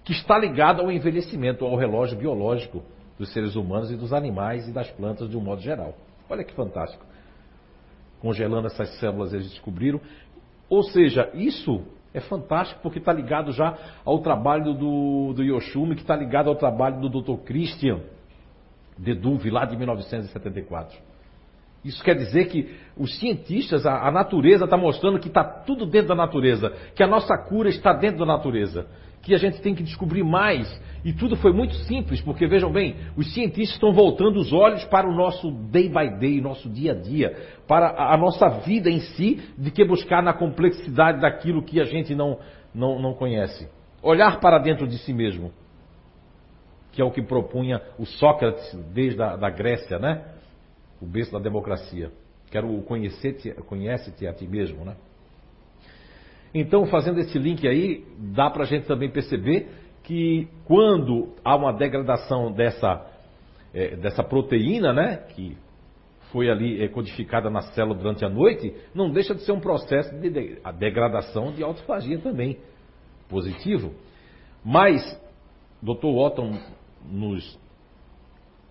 [0.04, 2.82] Que está ligada ao envelhecimento, ao relógio biológico
[3.18, 5.94] dos seres humanos e dos animais e das plantas de um modo geral.
[6.28, 7.11] Olha que fantástico
[8.22, 10.00] congelando essas células, eles descobriram.
[10.70, 11.82] Ou seja, isso
[12.14, 16.54] é fantástico porque está ligado já ao trabalho do, do Yoshumi, que está ligado ao
[16.54, 17.42] trabalho do Dr.
[17.44, 18.00] Christian
[18.96, 20.96] de Duve, lá de 1974.
[21.84, 26.08] Isso quer dizer que os cientistas, a, a natureza está mostrando que está tudo dentro
[26.08, 28.86] da natureza, que a nossa cura está dentro da natureza,
[29.22, 30.68] que a gente tem que descobrir mais
[31.04, 35.08] e tudo foi muito simples, porque vejam bem, os cientistas estão voltando os olhos para
[35.08, 39.40] o nosso day by day, nosso dia a dia, para a nossa vida em si,
[39.58, 42.38] de que buscar na complexidade daquilo que a gente não,
[42.72, 43.68] não, não conhece.
[44.00, 45.52] Olhar para dentro de si mesmo,
[46.92, 50.22] que é o que propunha o Sócrates desde a da Grécia, né?
[51.00, 52.12] O berço da democracia.
[52.50, 54.94] Quero conhecer-te, conhece-te a ti mesmo, né?
[56.54, 59.68] Então, fazendo esse link aí, dá para a gente também perceber
[60.02, 63.06] que quando há uma degradação dessa,
[63.72, 65.16] é, dessa proteína, né?
[65.34, 65.56] Que
[66.30, 70.14] foi ali é, codificada na célula durante a noite, não deixa de ser um processo
[70.18, 72.58] de, de a degradação de autofagia também.
[73.28, 73.94] Positivo.
[74.64, 75.02] Mas,
[75.82, 76.06] Dr.
[76.14, 76.58] Watton
[77.04, 77.58] nos,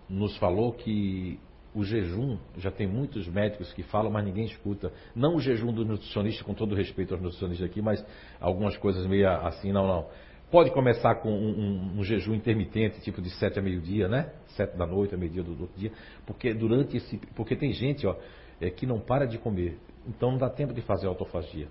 [0.10, 1.40] nos falou que
[1.74, 4.92] o jejum, já tem muitos médicos que falam, mas ninguém escuta.
[5.16, 8.06] Não o jejum do nutricionista, com todo respeito aos nutricionistas aqui, mas
[8.40, 10.08] algumas coisas meio assim, não, não.
[10.52, 14.32] Pode começar com um, um, um jejum intermitente, tipo de 7 a meio-dia, né?
[14.58, 15.94] 7 da noite a meio-dia do, do, outro dia.
[16.26, 17.18] Porque durante esse.
[17.36, 18.18] Porque tem gente, ó,
[18.60, 19.78] é, que não para de comer.
[20.06, 21.70] Então não dá tempo de fazer autofagia.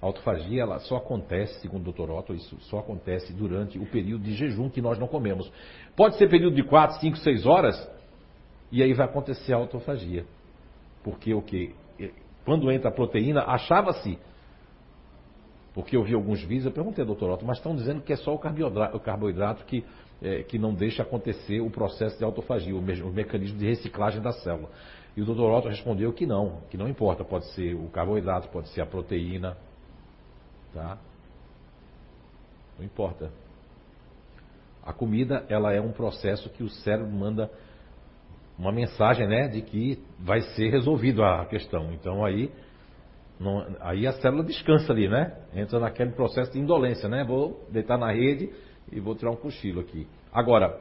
[0.00, 2.10] A autofagia ela só acontece, segundo o Dr.
[2.10, 5.52] Otto, isso só acontece durante o período de jejum que nós não comemos.
[5.94, 7.99] Pode ser período de 4, 5, 6 horas,
[8.70, 10.24] e aí vai acontecer a autofagia.
[11.02, 11.74] Porque o que?
[12.44, 14.18] Quando entra a proteína, achava-se,
[15.74, 18.16] porque eu vi alguns vídeos, eu perguntei ao doutor Otto, mas estão dizendo que é
[18.16, 19.84] só o carboidrato, o carboidrato que,
[20.22, 24.32] é, que não deixa acontecer o processo de autofagia, o, o mecanismo de reciclagem da
[24.32, 24.68] célula.
[25.16, 28.68] E o doutor Otto respondeu que não, que não importa, pode ser o carboidrato, pode
[28.70, 29.56] ser a proteína,
[30.72, 30.98] tá?
[32.78, 33.30] Não importa.
[34.82, 37.50] A comida, ela é um processo que o cérebro manda
[38.60, 41.92] uma mensagem né, de que vai ser resolvido a questão.
[41.94, 42.50] Então aí,
[43.38, 45.34] não, aí a célula descansa ali, né?
[45.54, 47.24] Entra naquele processo de indolência, né?
[47.24, 48.50] Vou deitar na rede
[48.92, 50.06] e vou tirar um cochilo aqui.
[50.30, 50.78] Agora,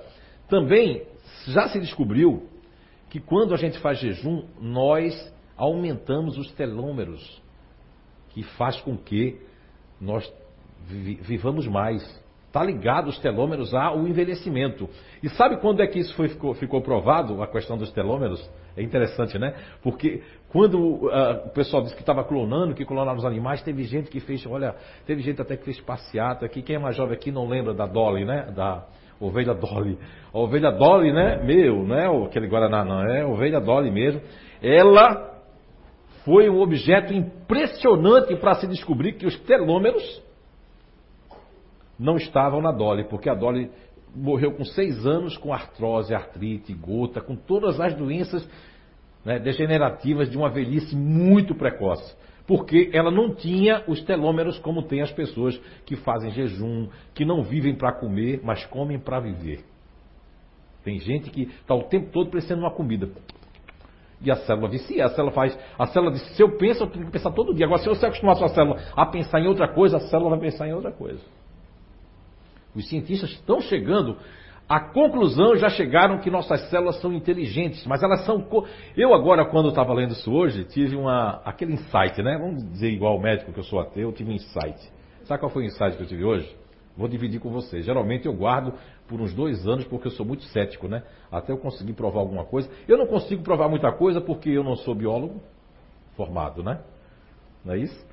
[0.49, 1.03] também
[1.47, 2.49] já se descobriu
[3.09, 7.41] que quando a gente faz jejum, nós aumentamos os telômeros,
[8.31, 9.39] que faz com que
[10.01, 10.29] nós
[10.85, 12.03] vivamos mais.
[12.49, 14.89] Está ligado os telômeros ao envelhecimento.
[15.21, 18.43] E sabe quando é que isso foi, ficou, ficou provado, a questão dos telômeros?
[18.75, 19.53] É interessante, né?
[19.83, 24.09] Porque quando uh, o pessoal disse que estava clonando, que clonava os animais, teve gente
[24.09, 24.73] que fez, olha,
[25.05, 26.63] teve gente até que fez passeata aqui.
[26.63, 28.51] Quem é mais jovem aqui não lembra da Dolly, né?
[28.55, 28.83] Da
[29.21, 29.99] ovelha Dolly.
[30.33, 31.43] A ovelha Dolly, né?
[31.43, 32.07] Meu, né?
[32.25, 34.21] Aquele Guaraná não, é ovelha Dolly mesmo.
[34.59, 35.35] Ela
[36.25, 40.27] foi um objeto impressionante para se descobrir que os telômeros
[41.99, 43.69] não estavam na Dolly, porque a Dolly
[44.15, 48.47] morreu com seis anos com artrose, artrite, gota, com todas as doenças
[49.23, 52.15] né, degenerativas de uma velhice muito precoce.
[52.47, 57.43] Porque ela não tinha os telômeros como tem as pessoas que fazem jejum, que não
[57.43, 59.63] vivem para comer, mas comem para viver.
[60.83, 63.09] Tem gente que está o tempo todo precisando de uma comida.
[64.21, 65.57] E a célula vicia, a célula faz.
[65.77, 67.65] A célula diz, se eu penso, eu tenho que pensar todo dia.
[67.65, 70.39] Agora, se você acostumar a sua célula a pensar em outra coisa, a célula vai
[70.39, 71.21] pensar em outra coisa.
[72.75, 74.17] Os cientistas estão chegando
[74.67, 78.45] à conclusão, já chegaram que nossas células são inteligentes, mas elas são.
[78.95, 82.37] Eu agora, quando estava lendo isso hoje, tive uma, aquele insight, né?
[82.37, 84.79] Vamos dizer igual o médico que eu sou ateu, eu tive um insight.
[85.23, 86.55] Sabe qual foi o insight que eu tive hoje?
[86.95, 87.85] Vou dividir com vocês.
[87.85, 88.73] Geralmente eu guardo
[89.07, 91.03] por uns dois anos porque eu sou muito cético, né?
[91.31, 92.69] Até eu conseguir provar alguma coisa.
[92.87, 95.41] Eu não consigo provar muita coisa porque eu não sou biólogo
[96.15, 96.81] formado, né?
[97.63, 98.08] Não é isso?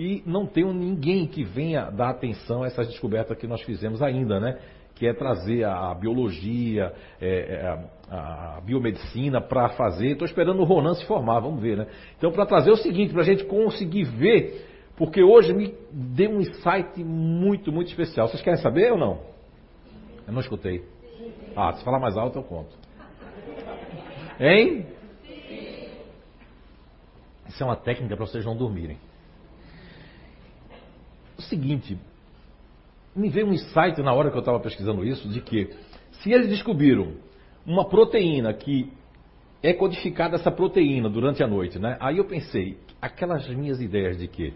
[0.00, 4.40] E não tenho ninguém que venha dar atenção a essas descobertas que nós fizemos ainda,
[4.40, 4.58] né?
[4.94, 7.78] Que é trazer a biologia, é, é,
[8.10, 10.12] a biomedicina para fazer.
[10.12, 11.86] Estou esperando o Ronan se formar, vamos ver, né?
[12.16, 16.40] Então, para trazer o seguinte, para a gente conseguir ver, porque hoje me deu um
[16.40, 18.26] insight muito, muito especial.
[18.26, 19.20] Vocês querem saber ou não?
[20.26, 20.82] Eu não escutei.
[21.54, 22.74] Ah, se falar mais alto eu conto.
[24.40, 24.86] Hein?
[27.48, 28.96] Isso é uma técnica para vocês não dormirem
[31.40, 31.98] o seguinte,
[33.14, 35.70] me veio um insight na hora que eu estava pesquisando isso, de que
[36.22, 37.14] se eles descobriram
[37.66, 38.92] uma proteína que
[39.62, 41.96] é codificada essa proteína durante a noite, né?
[42.00, 44.54] Aí eu pensei, aquelas minhas ideias de que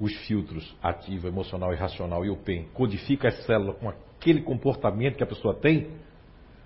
[0.00, 5.16] os filtros ativo, emocional e racional e o PEN codifica as células com aquele comportamento
[5.16, 5.88] que a pessoa tem,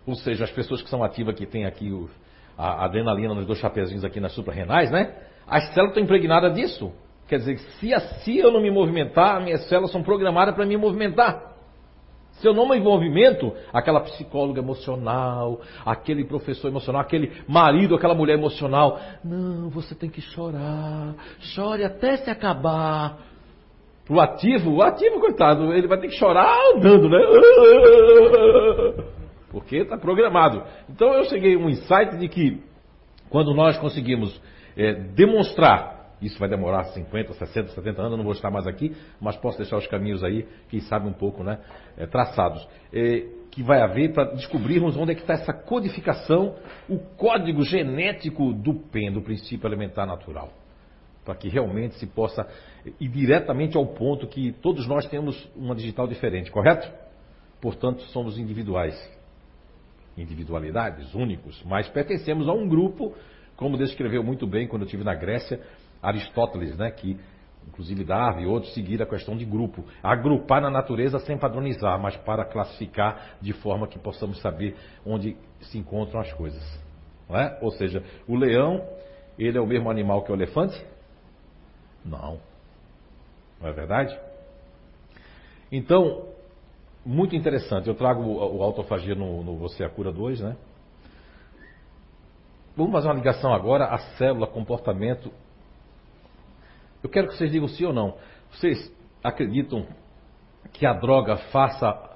[0.07, 2.09] ou seja, as pessoas que são ativas que têm aqui o,
[2.57, 5.15] a adrenalina nos dois chapeuzinhos aqui nas suprarrenais, né?
[5.47, 6.93] As células estão impregnadas disso.
[7.29, 7.91] Quer dizer, se,
[8.23, 11.49] se eu não me movimentar, minhas células são programadas para me movimentar.
[12.41, 18.39] Se eu não me movimento, aquela psicóloga emocional, aquele professor emocional, aquele marido, aquela mulher
[18.39, 23.19] emocional, não, você tem que chorar, chore até se acabar.
[24.09, 27.19] O ativo, o ativo, coitado, ele vai ter que chorar andando, né?
[29.51, 30.63] Porque está programado.
[30.89, 32.63] Então eu cheguei a um insight de que
[33.29, 34.41] quando nós conseguimos
[34.77, 38.95] é, demonstrar isso vai demorar 50, 60, 70 anos, eu não vou estar mais aqui,
[39.21, 41.59] mas posso deixar os caminhos aí, quem sabe um pouco, né,
[41.97, 42.67] é, traçados.
[42.93, 46.55] É, que vai haver para descobrirmos onde é que está essa codificação,
[46.89, 50.53] o código genético do PEN, do princípio alimentar natural.
[51.25, 52.47] Para que realmente se possa
[53.01, 56.89] ir diretamente ao ponto que todos nós temos uma digital diferente, correto?
[57.61, 58.97] portanto somos individuais.
[60.17, 63.15] Individualidades, únicos, mas pertencemos a um grupo,
[63.57, 65.61] como descreveu muito bem quando eu estive na Grécia,
[66.03, 67.19] Aristóteles, né, que
[67.67, 69.85] inclusive Darwin e outros seguiram a questão de grupo.
[70.03, 75.79] Agrupar na natureza sem padronizar, mas para classificar de forma que possamos saber onde se
[75.79, 76.63] encontram as coisas.
[77.31, 77.59] É?
[77.61, 78.83] Ou seja, o leão,
[79.39, 80.83] ele é o mesmo animal que o elefante?
[82.05, 82.41] Não.
[83.61, 84.19] Não é verdade?
[85.71, 86.27] Então,
[87.05, 87.89] muito interessante.
[87.89, 90.57] Eu trago o, autofagia no, no Você a Cura 2, né?
[92.77, 95.31] Vamos fazer uma ligação agora à célula, comportamento.
[97.03, 98.17] Eu quero que vocês digam sim ou não.
[98.51, 98.93] Vocês
[99.23, 99.87] acreditam
[100.73, 102.09] que a droga faça.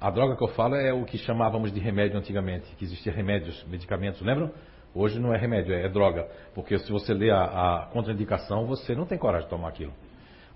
[0.00, 3.64] A droga que eu falo é o que chamávamos de remédio antigamente, que existia remédios,
[3.66, 4.52] medicamentos, lembram?
[4.94, 6.26] Hoje não é remédio, é, droga.
[6.54, 9.92] Porque se você lê a, a contraindicação, você não tem coragem de tomar aquilo.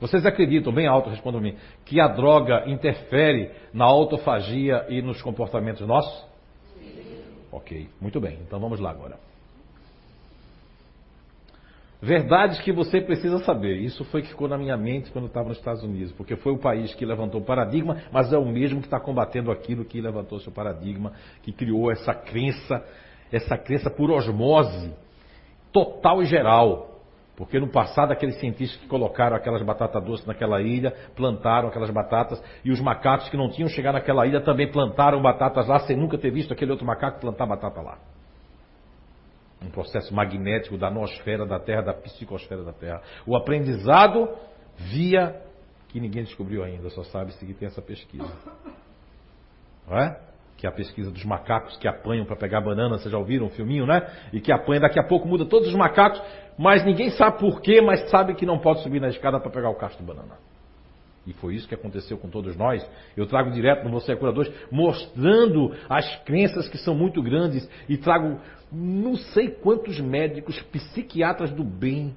[0.00, 5.86] Vocês acreditam, bem alto, respondam me que a droga interfere na autofagia e nos comportamentos
[5.86, 6.26] nossos?
[6.74, 7.22] Sim.
[7.52, 8.38] Ok, muito bem.
[8.46, 9.18] Então vamos lá agora.
[12.02, 13.76] Verdades que você precisa saber.
[13.76, 16.52] Isso foi que ficou na minha mente quando eu estava nos Estados Unidos, porque foi
[16.52, 20.00] o país que levantou o paradigma, mas é o mesmo que está combatendo aquilo que
[20.00, 22.82] levantou seu paradigma, que criou essa crença,
[23.30, 24.94] essa crença por osmose
[25.70, 26.86] total e geral.
[27.36, 32.42] Porque no passado, aqueles cientistas que colocaram aquelas batatas doces naquela ilha, plantaram aquelas batatas,
[32.64, 36.16] e os macacos que não tinham chegado naquela ilha também plantaram batatas lá, sem nunca
[36.16, 37.98] ter visto aquele outro macaco plantar batata lá.
[39.62, 43.02] Um processo magnético da nosfera da Terra, da psicosfera da Terra.
[43.26, 44.28] O aprendizado
[44.76, 45.42] via
[45.88, 48.32] que ninguém descobriu ainda, só sabe se tem essa pesquisa.
[49.86, 50.30] Não é?
[50.60, 53.48] que é a pesquisa dos macacos que apanham para pegar banana, vocês já ouviram um
[53.48, 54.06] filminho, né?
[54.30, 56.20] E que apanha, daqui a pouco muda todos os macacos,
[56.58, 59.70] mas ninguém sabe por quê, mas sabe que não pode subir na escada para pegar
[59.70, 60.36] o cacho de banana.
[61.26, 62.84] E foi isso que aconteceu com todos nós.
[63.16, 67.96] Eu trago direto no Você é Curador, mostrando as crenças que são muito grandes e
[67.96, 68.40] trago
[68.72, 72.14] não sei quantos médicos, psiquiatras do bem,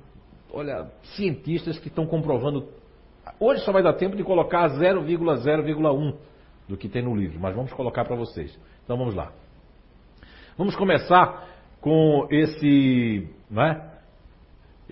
[0.51, 2.69] olha, cientistas que estão comprovando.
[3.39, 6.15] Hoje só vai dar tempo de colocar 0,0,1
[6.67, 8.57] do que tem no livro, mas vamos colocar para vocês.
[8.83, 9.31] Então vamos lá.
[10.57, 11.49] Vamos começar
[11.81, 13.92] com esse, né?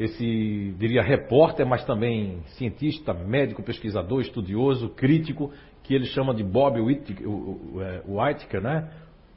[0.04, 5.52] Esse, diria, repórter, mas também cientista, médico, pesquisador, estudioso, crítico,
[5.84, 8.90] que ele chama de Bob Whittaker, né?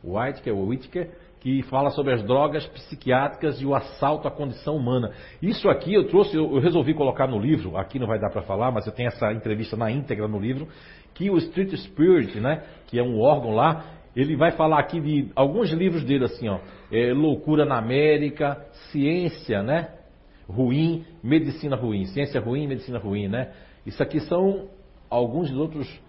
[0.02, 1.10] Whittaker, Whittaker,
[1.40, 5.12] que fala sobre as drogas psiquiátricas e o assalto à condição humana.
[5.42, 8.70] Isso aqui eu trouxe, eu resolvi colocar no livro, aqui não vai dar para falar,
[8.70, 10.66] mas eu tenho essa entrevista na íntegra no livro,
[11.12, 13.84] que o Street Spirit, né, que é um órgão lá,
[14.16, 16.60] ele vai falar aqui de alguns livros dele assim, ó,
[16.90, 19.88] é, Loucura na América, Ciência, né,
[20.48, 23.52] ruim, Medicina ruim, Ciência ruim, Medicina ruim, né?
[23.86, 24.68] Isso aqui são
[25.10, 26.00] alguns dos outros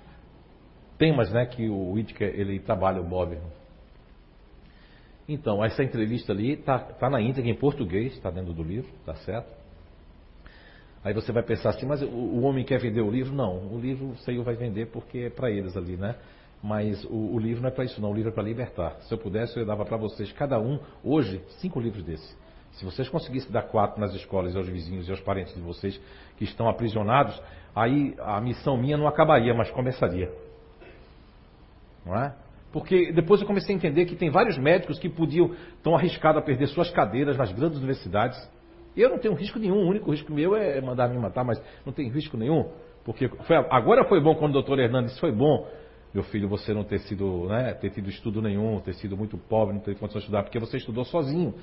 [0.98, 3.38] temas, né, que o Whittaker ele trabalha, o Bob.
[5.28, 9.16] Então, essa entrevista ali está tá na íntegra em português, está dentro do livro, tá
[9.16, 9.52] certo?
[11.04, 13.34] Aí você vai pensar assim, mas o, o, homem quer vender o livro?
[13.34, 16.16] Não, o livro o Senhor vai vender porque é para eles ali, né?
[16.64, 18.98] Mas o, o livro não é para isso não, o livro é para libertar.
[19.02, 22.45] Se eu pudesse, eu dava para vocês, cada um, hoje, cinco livros desses.
[22.76, 26.00] Se vocês conseguissem dar quatro nas escolas, aos vizinhos e aos parentes de vocês
[26.38, 27.42] que estão aprisionados,
[27.76, 30.32] aí a missão minha não acabaria, mas começaria.
[32.06, 32.36] Não é?
[32.72, 36.46] Porque depois eu comecei a entender que tem vários médicos que podiam, estão arriscados a
[36.46, 38.38] perder suas cadeiras nas grandes universidades
[38.96, 41.92] eu não tenho risco nenhum, o único risco meu é mandar me matar, mas não
[41.92, 42.72] tem risco nenhum.
[43.04, 45.68] Porque foi, agora foi bom quando o doutor Hernandes foi bom,
[46.14, 49.74] meu filho, você não ter sido, né, ter tido estudo nenhum, ter sido muito pobre,
[49.74, 51.54] não ter condição de estudar, porque você estudou sozinho.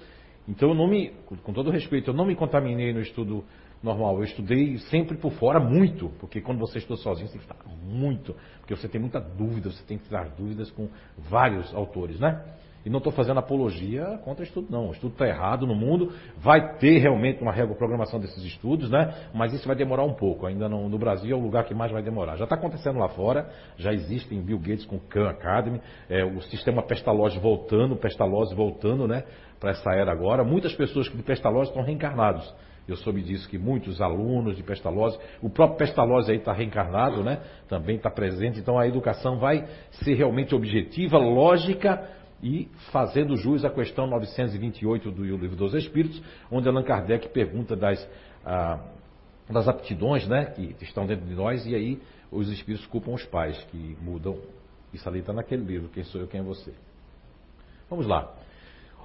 [0.48, 1.10] Então eu não me,
[1.42, 3.44] com todo respeito, eu não me contaminei no estudo
[3.82, 4.18] normal.
[4.18, 7.76] Eu estudei sempre por fora muito, porque quando você estuda sozinho, você tem que estudar
[7.84, 10.88] muito, porque você tem muita dúvida, você tem que tirar dúvidas com
[11.18, 12.42] vários autores, né?
[12.84, 14.88] E não estou fazendo apologia contra estudo, não.
[14.88, 16.12] O estudo está errado no mundo.
[16.38, 19.28] Vai ter realmente uma reprogramação desses estudos, né?
[19.32, 20.46] Mas isso vai demorar um pouco.
[20.46, 22.36] Ainda no, no Brasil é o lugar que mais vai demorar.
[22.36, 25.80] Já está acontecendo lá fora, já existem Bill Gates com Khan Academy,
[26.10, 29.22] é, o sistema Pestalozzi voltando, Pestalozzi voltando, né?
[29.62, 30.42] Para essa era agora.
[30.42, 32.52] Muitas pessoas de Pestalozzi estão reencarnados.
[32.88, 37.40] Eu soube disso que muitos alunos de Pestalozzi, o próprio Pestalozzi aí está reencarnado, né?
[37.68, 38.58] Também está presente.
[38.58, 39.64] Então a educação vai
[40.02, 42.10] ser realmente objetiva, lógica
[42.42, 48.04] e fazendo jus à questão 928 do Livro dos Espíritos, onde Allan Kardec pergunta das,
[48.44, 48.80] ah,
[49.48, 52.02] das aptidões né, que estão dentro de nós, e aí
[52.32, 54.40] os espíritos culpam os pais, que mudam.
[54.92, 56.74] Isso ali está naquele livro, Quem Sou Eu, Quem é Você.
[57.88, 58.41] Vamos lá.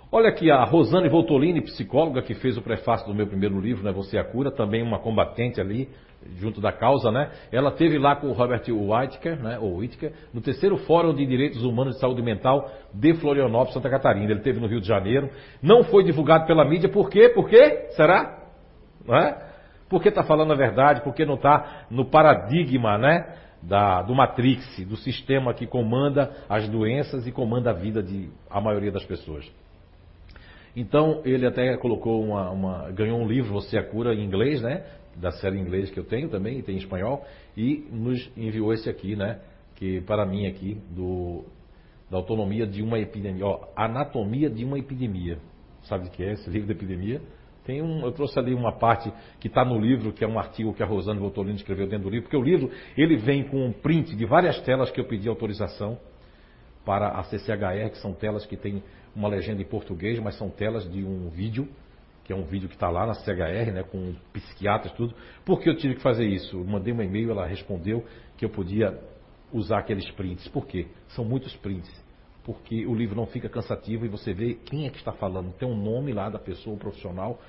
[0.09, 3.91] Olha aqui a Rosane Voltolini, psicóloga, que fez o prefácio do meu primeiro livro, né,
[3.91, 5.89] Você é a Cura, também uma combatente ali
[6.37, 7.29] junto da causa, né?
[7.51, 9.59] Ela teve lá com o Robert Whittaker, né?
[9.59, 14.31] Ou Whittaker, no terceiro Fórum de Direitos Humanos e Saúde Mental de Florianópolis, Santa Catarina.
[14.31, 15.29] Ele teve no Rio de Janeiro.
[15.61, 17.29] Não foi divulgado pela mídia, por quê?
[17.29, 17.87] Por quê?
[17.89, 18.45] Será?
[19.05, 19.37] Não é?
[19.89, 23.25] Porque está falando a verdade, porque não está no paradigma, né?
[23.61, 28.61] Da, do Matrix, do sistema que comanda as doenças e comanda a vida de a
[28.61, 29.45] maioria das pessoas.
[30.77, 34.85] Então ele até colocou uma, uma, ganhou um livro Você a cura em inglês, né?
[35.15, 37.25] Da série em inglês que eu tenho também e tem em espanhol
[37.57, 39.39] e nos enviou esse aqui, né?
[39.75, 41.43] Que para mim aqui do
[42.11, 45.39] da autonomia de uma epidemia, ó, anatomia de uma epidemia.
[45.81, 47.21] Sabe o que é esse livro da epidemia?
[47.65, 50.73] Tem um, eu trouxe ali uma parte que está no livro, que é um artigo
[50.73, 53.73] que a Rosane Voltolino escreveu dentro do livro, porque o livro ele vem com um
[53.73, 55.97] print de várias telas que eu pedi autorização
[56.85, 58.81] para a CCHR, que são telas que têm
[59.17, 61.67] uma legenda em português, mas são telas de um vídeo,
[62.23, 65.15] que é um vídeo que está lá na CHR, né, com psiquiatras tudo.
[65.43, 66.55] Por que eu tive que fazer isso?
[66.55, 68.05] Eu mandei um e-mail, ela respondeu
[68.37, 68.97] que eu podia
[69.51, 70.47] usar aqueles prints.
[70.49, 70.87] Por quê?
[71.07, 71.89] São muitos prints.
[72.43, 75.51] Porque o livro não fica cansativo e você vê quem é que está falando.
[75.53, 77.41] Tem um nome lá da pessoa, o profissional,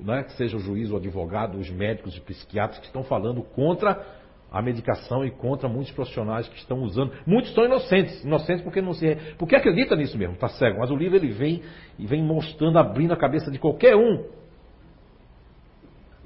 [0.00, 4.21] né, que seja o juiz, o advogado, os médicos, os psiquiatras que estão falando contra
[4.52, 7.12] a medicação e contra muitos profissionais que estão usando.
[7.26, 10.80] Muitos são inocentes, inocentes porque não se porque acredita nisso mesmo, está cego.
[10.80, 11.62] Mas o livro ele vem
[11.98, 14.28] e vem mostrando, abrindo a cabeça de qualquer um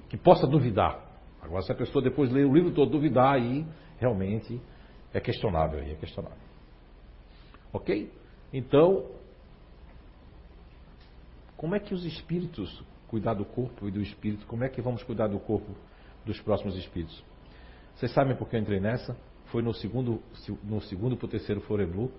[0.08, 1.04] que possa duvidar.
[1.40, 3.64] Agora, se a pessoa depois ler o livro todo duvidar, aí
[3.98, 4.60] realmente
[5.14, 6.38] é questionável, aí é questionável.
[7.72, 8.10] Ok?
[8.52, 9.06] Então,
[11.56, 14.46] como é que os espíritos cuidar do corpo e do espírito?
[14.46, 15.70] Como é que vamos cuidar do corpo
[16.24, 17.24] dos próximos espíritos?
[17.96, 19.16] Vocês sabem por que eu entrei nessa?
[19.46, 20.20] Foi no segundo,
[20.62, 22.12] no segundo para o terceiro Foreblu.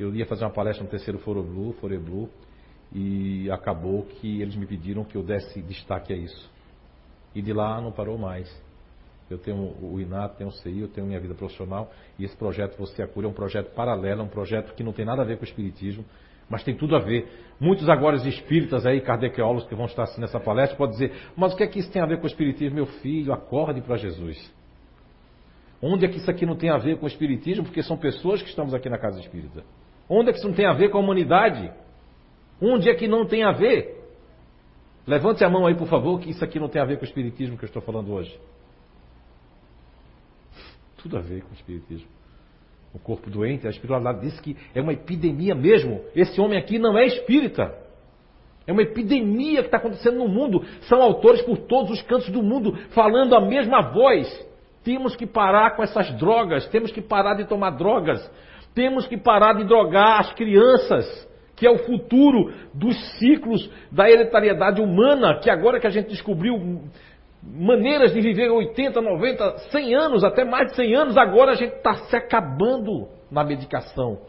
[0.00, 2.28] Eu ia fazer uma palestra no terceiro Foreblu, Foreblu,
[2.92, 6.50] e acabou que eles me pediram que eu desse destaque a isso.
[7.36, 8.50] E de lá não parou mais.
[9.30, 11.88] Eu tenho o INAT, tenho o CI, eu tenho minha vida profissional,
[12.18, 14.92] e esse projeto Você a Cura é um projeto paralelo, é um projeto que não
[14.92, 16.04] tem nada a ver com o Espiritismo,
[16.50, 17.28] mas tem tudo a ver.
[17.60, 21.56] Muitos agora espíritas aí, kardecólogos que vão estar assim nessa palestra, podem dizer, mas o
[21.56, 22.74] que é que isso tem a ver com o Espiritismo?
[22.74, 24.55] Meu filho, acorde para Jesus.
[25.80, 27.64] Onde é que isso aqui não tem a ver com o Espiritismo?
[27.64, 29.62] Porque são pessoas que estamos aqui na casa espírita.
[30.08, 31.70] Onde é que isso não tem a ver com a humanidade?
[32.60, 33.94] Onde é que não tem a ver?
[35.06, 37.08] Levante a mão aí, por favor, que isso aqui não tem a ver com o
[37.08, 38.38] Espiritismo que eu estou falando hoje.
[40.96, 42.08] Tudo a ver com o Espiritismo.
[42.94, 46.00] O corpo doente, a espiritualidade disse que é uma epidemia mesmo.
[46.14, 47.74] Esse homem aqui não é espírita.
[48.66, 50.64] É uma epidemia que está acontecendo no mundo.
[50.88, 54.26] São autores por todos os cantos do mundo falando a mesma voz.
[54.86, 58.24] Temos que parar com essas drogas, temos que parar de tomar drogas,
[58.72, 61.04] temos que parar de drogar as crianças,
[61.56, 66.84] que é o futuro dos ciclos da hereditariedade humana, que agora que a gente descobriu
[67.42, 71.74] maneiras de viver 80, 90, 100 anos, até mais de 100 anos, agora a gente
[71.74, 74.20] está se acabando na medicação.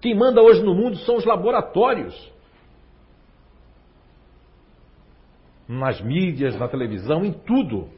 [0.00, 2.14] Quem manda hoje no mundo são os laboratórios.
[5.68, 7.95] Nas mídias, na televisão, em tudo.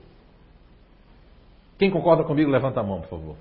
[1.78, 3.36] Quem concorda comigo, levanta a mão, por favor.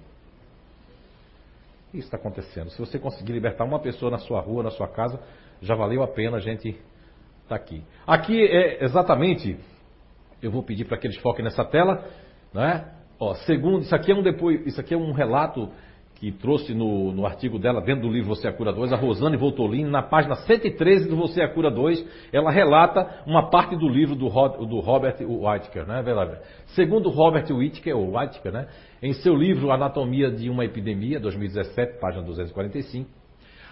[1.93, 2.69] Isso está acontecendo.
[2.69, 5.19] Se você conseguir libertar uma pessoa na sua rua, na sua casa,
[5.61, 6.79] já valeu a pena a gente estar
[7.49, 7.83] tá aqui.
[8.05, 9.57] Aqui é exatamente,
[10.41, 12.05] eu vou pedir para que eles foquem nessa tela,
[12.53, 12.93] né?
[13.19, 15.71] Ó, segundo, isso aqui é um depois, isso aqui é um relato
[16.19, 19.37] que trouxe no, no, artigo dela, dentro do livro Você é Cura 2, a Rosane
[19.37, 24.15] Voltolini, na página 113 do Você é Cura 2, ela relata uma parte do livro
[24.15, 24.27] do,
[24.65, 26.03] do Robert Whittaker, né?
[26.67, 28.67] Segundo Robert Whittaker, ou Whittaker, né?
[29.01, 33.07] em seu livro Anatomia de uma Epidemia, 2017, página 245,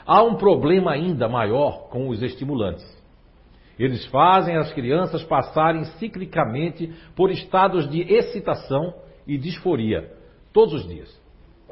[0.05, 2.85] há um problema ainda maior com os estimulantes.
[3.77, 8.93] Eles fazem as crianças passarem ciclicamente por estados de excitação
[9.27, 10.11] e disforia,
[10.53, 11.24] todos os dias.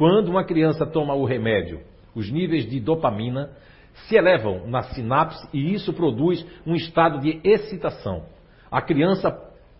[0.03, 1.79] Quando uma criança toma o remédio,
[2.13, 3.51] os níveis de dopamina
[3.93, 8.23] se elevam na sinapse e isso produz um estado de excitação.
[8.69, 9.31] A criança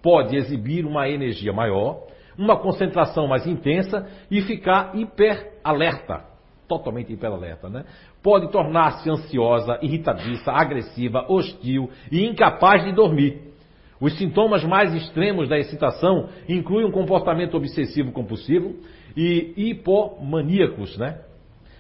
[0.01, 2.07] pode exibir uma energia maior,
[2.37, 6.23] uma concentração mais intensa e ficar hiperalerta,
[6.69, 7.83] totalmente hiperalerta, né?
[8.23, 13.51] Pode tornar-se ansiosa, irritadiça, agressiva, hostil e incapaz de dormir.
[13.99, 18.75] Os sintomas mais extremos da excitação incluem um comportamento obsessivo compulsivo,
[19.15, 21.19] e hipomaníacos, né?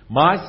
[0.09, 0.41] Mas,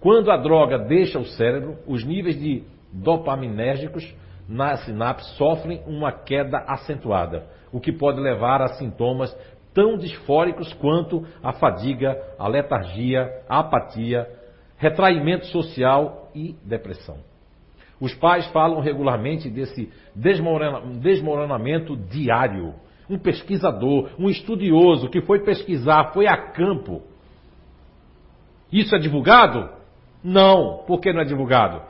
[0.00, 2.62] quando a droga deixa o cérebro, os níveis de
[2.92, 4.14] dopaminérgicos
[4.48, 9.36] na sinapse sofrem uma queda acentuada, o que pode levar a sintomas
[9.74, 14.26] tão disfóricos quanto a fadiga, a letargia, a apatia,
[14.78, 17.18] retraimento social e depressão.
[18.00, 22.74] Os pais falam regularmente desse desmoronamento diário
[23.08, 27.02] um pesquisador, um estudioso que foi pesquisar, foi a campo.
[28.72, 29.70] Isso é divulgado?
[30.22, 30.84] Não.
[30.86, 31.82] Por que não é divulgado?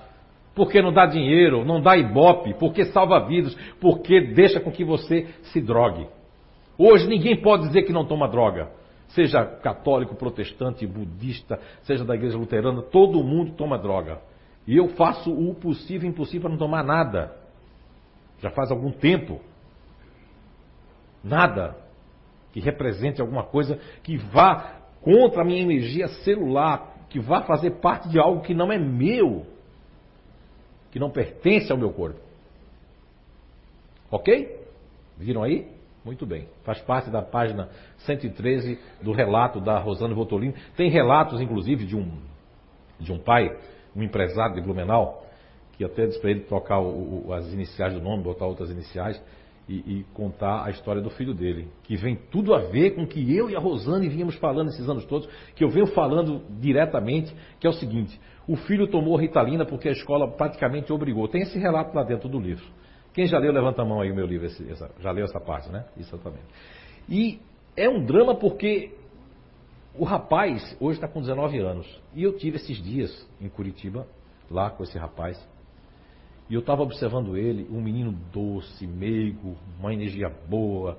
[0.55, 5.27] Porque não dá dinheiro, não dá ibope, porque salva vidas, porque deixa com que você
[5.43, 6.07] se drogue.
[6.79, 8.71] Hoje ninguém pode dizer que não toma droga.
[9.09, 14.21] Seja católico, protestante, budista, seja da igreja luterana, todo mundo toma droga.
[14.67, 17.33] E eu faço o possível e impossível para não tomar nada.
[18.41, 19.41] Já faz algum tempo.
[21.27, 21.77] Nada
[22.53, 28.09] que represente alguma coisa que vá contra a minha energia celular, que vá fazer parte
[28.09, 29.45] de algo que não é meu,
[30.93, 32.21] que não pertence ao meu corpo.
[34.11, 34.57] Ok?
[35.19, 35.69] Viram aí?
[36.05, 36.49] Muito bem.
[36.63, 37.69] Faz parte da página
[37.99, 40.55] 113 do relato da Rosana Votolini.
[40.77, 42.09] Tem relatos, inclusive, de um,
[43.01, 43.51] de um pai,
[43.97, 45.27] um empresário de Blumenau,
[45.73, 49.21] que até disse para ele trocar o, o, as iniciais do nome, botar outras iniciais
[49.69, 53.35] e, e, contar a história do filho dele, que vem tudo a ver com que
[53.35, 57.67] eu e a Rosane vínhamos falando esses anos todos, que eu venho falando diretamente, que
[57.67, 61.27] é o seguinte: o filho tomou Ritalina porque a escola praticamente obrigou.
[61.27, 62.65] Tem esse relato lá dentro do livro.
[63.13, 65.41] Quem já leu, levanta a mão aí o meu livro, esse, essa, já leu essa
[65.41, 65.85] parte, né?
[65.99, 66.45] Exatamente.
[67.09, 67.41] E
[67.77, 68.93] é um drama porque
[69.99, 72.03] o rapaz hoje está com 19 anos.
[72.15, 74.07] E eu tive esses dias em Curitiba,
[74.51, 75.37] lá com esse rapaz.
[76.49, 80.99] E eu estava observando ele, um menino doce, meigo, uma energia boa,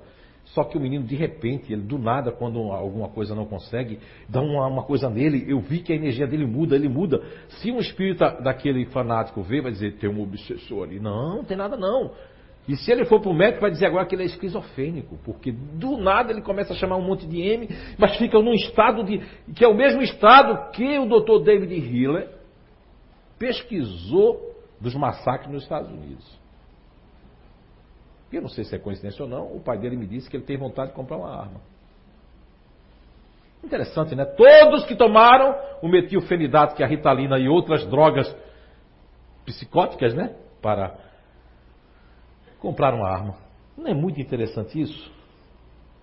[0.53, 4.41] só que o menino, de repente, ele do nada, quando alguma coisa não consegue, dá
[4.41, 5.45] uma, uma, coisa nele.
[5.47, 7.21] Eu vi que a energia dele muda, ele muda.
[7.49, 10.99] Se um espírito daquele fanático ver, vai dizer, tem um obsessor ali.
[10.99, 12.11] Não, não tem nada não.
[12.67, 15.51] E se ele for para o médico, vai dizer agora que ele é esquizofrênico, porque
[15.51, 19.21] do nada ele começa a chamar um monte de M, mas fica num estado de.
[19.53, 21.43] que é o mesmo estado que o Dr.
[21.43, 22.29] David Hiller
[23.37, 26.39] pesquisou dos massacres nos Estados Unidos.
[28.31, 30.43] Eu não sei se é coincidência ou não, o pai dele me disse que ele
[30.43, 31.61] tem vontade de comprar uma arma.
[33.63, 34.25] Interessante, né?
[34.25, 38.33] Todos que tomaram o metilfenidato, que é a ritalina e outras drogas
[39.45, 40.35] psicóticas, né?
[40.61, 40.95] Para
[42.59, 43.35] comprar uma arma.
[43.77, 45.11] Não é muito interessante isso?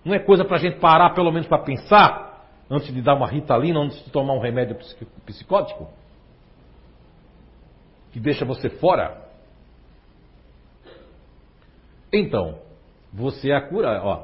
[0.03, 3.27] Não é coisa para a gente parar, pelo menos para pensar, antes de dar uma
[3.27, 4.77] ritalina, antes de tomar um remédio
[5.25, 5.87] psicótico?
[8.15, 9.13] Que deixa você fora?
[12.13, 12.59] Então,
[13.11, 14.23] você é a cura, ó.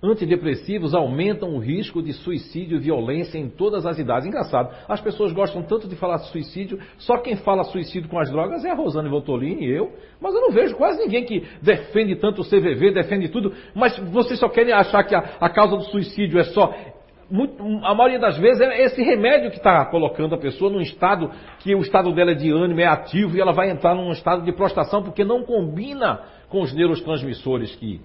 [0.00, 4.28] Antidepressivos aumentam o risco de suicídio e violência em todas as idades.
[4.28, 8.64] Engraçado, as pessoas gostam tanto de falar suicídio, só quem fala suicídio com as drogas
[8.64, 12.42] é a Rosane Voltolini e eu, mas eu não vejo quase ninguém que defende tanto
[12.42, 16.38] o CVV, defende tudo, mas vocês só querem achar que a, a causa do suicídio
[16.38, 16.72] é só
[17.32, 21.30] muito, a maioria das vezes é esse remédio que está colocando a pessoa num estado
[21.60, 24.44] que o estado dela é de ânimo, é ativo e ela vai entrar num estado
[24.44, 26.20] de prostração porque não combina
[26.50, 28.02] com os neurotransmissores que,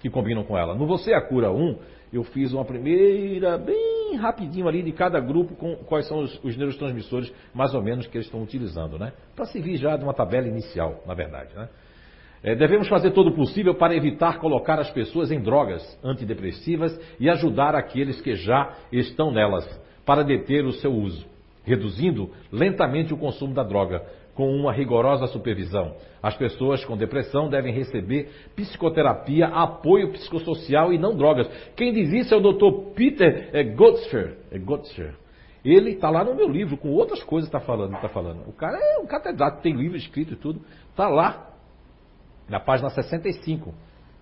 [0.00, 0.74] que combinam com ela.
[0.74, 1.78] No Você a Cura 1,
[2.10, 6.56] eu fiz uma primeira, bem rapidinho ali de cada grupo, com quais são os, os
[6.56, 9.12] neurotransmissores mais ou menos que eles estão utilizando, né?
[9.36, 11.68] Para servir já de uma tabela inicial, na verdade, né?
[12.44, 17.30] É, devemos fazer todo o possível para evitar colocar as pessoas em drogas antidepressivas e
[17.30, 19.64] ajudar aqueles que já estão nelas
[20.04, 21.24] para deter o seu uso,
[21.64, 25.94] reduzindo lentamente o consumo da droga, com uma rigorosa supervisão.
[26.20, 31.48] As pessoas com depressão devem receber psicoterapia, apoio psicossocial e não drogas.
[31.76, 32.92] Quem diz isso é o Dr.
[32.94, 33.60] Peter é.
[34.50, 35.14] É Gotscher.
[35.64, 38.48] Ele está lá no meu livro, com outras coisas está falando, tá falando.
[38.48, 40.60] O cara é um catedrático, tem livro escrito e tudo.
[40.90, 41.51] Está lá
[42.48, 43.74] na página 65,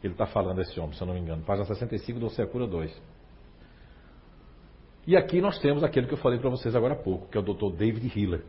[0.02, 1.42] ele está falando esse homem, se eu não me engano.
[1.42, 3.20] Página 65 do Secura 2.
[5.06, 7.40] E aqui nós temos aquele que eu falei para vocês agora há pouco, que é
[7.40, 7.76] o Dr.
[7.76, 8.44] David Hiller.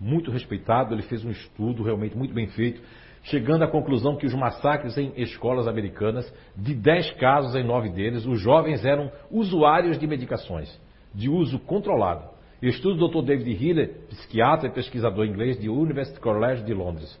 [0.00, 2.82] Muito respeitado, ele fez um estudo realmente muito bem feito,
[3.22, 8.26] chegando à conclusão que os massacres em escolas americanas, de 10 casos em 9 deles,
[8.26, 10.80] os jovens eram usuários de medicações,
[11.14, 12.34] de uso controlado.
[12.62, 13.26] Estudo do Dr.
[13.26, 17.20] David Hiller, psiquiatra e pesquisador inglês de University College de Londres.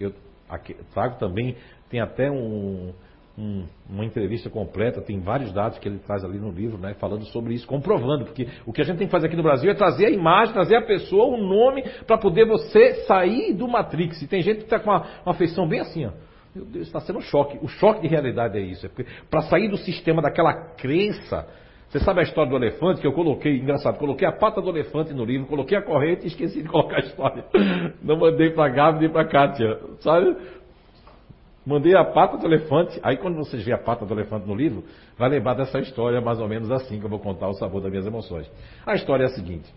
[0.00, 0.14] Eu
[0.48, 1.56] Aqui, trago também,
[1.90, 2.92] tem até um,
[3.38, 7.24] um, uma entrevista completa, tem vários dados que ele traz ali no livro, né, falando
[7.26, 9.74] sobre isso, comprovando, porque o que a gente tem que fazer aqui no Brasil é
[9.74, 14.20] trazer a imagem, trazer a pessoa, o nome, para poder você sair do Matrix.
[14.22, 16.10] E tem gente que está com uma, uma feição bem assim, ó.
[16.54, 17.58] Meu Deus, está sendo um choque.
[17.62, 18.86] O choque de realidade é isso.
[18.86, 18.90] É
[19.30, 21.46] para sair do sistema daquela crença.
[21.88, 25.14] Você sabe a história do elefante que eu coloquei, engraçado, coloquei a pata do elefante
[25.14, 27.44] no livro, coloquei a corrente e esqueci de colocar a história.
[28.02, 30.36] Não mandei para Gabi nem para Kátia, sabe?
[31.64, 33.00] Mandei a pata do elefante.
[33.02, 34.84] Aí quando vocês verem a pata do elefante no livro,
[35.16, 37.90] vai lembrar dessa história mais ou menos assim que eu vou contar o sabor das
[37.90, 38.50] minhas emoções.
[38.86, 39.72] A história é a seguinte.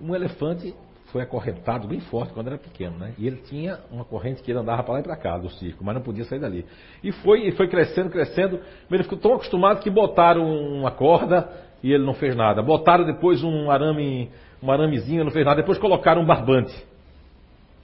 [0.00, 0.74] Um elefante
[1.06, 3.14] foi acorrentado bem forte quando era pequeno, né?
[3.16, 5.84] E ele tinha uma corrente que ele andava para lá e para cá do circo,
[5.84, 6.66] mas não podia sair dali.
[7.02, 8.60] E foi, e foi crescendo, crescendo.
[8.90, 11.48] Ele ficou tão acostumado que botaram uma corda
[11.82, 12.62] e ele não fez nada.
[12.62, 14.30] Botaram depois um arame,
[14.62, 15.60] um aramezinho, ele não fez nada.
[15.60, 16.74] Depois colocaram um barbante,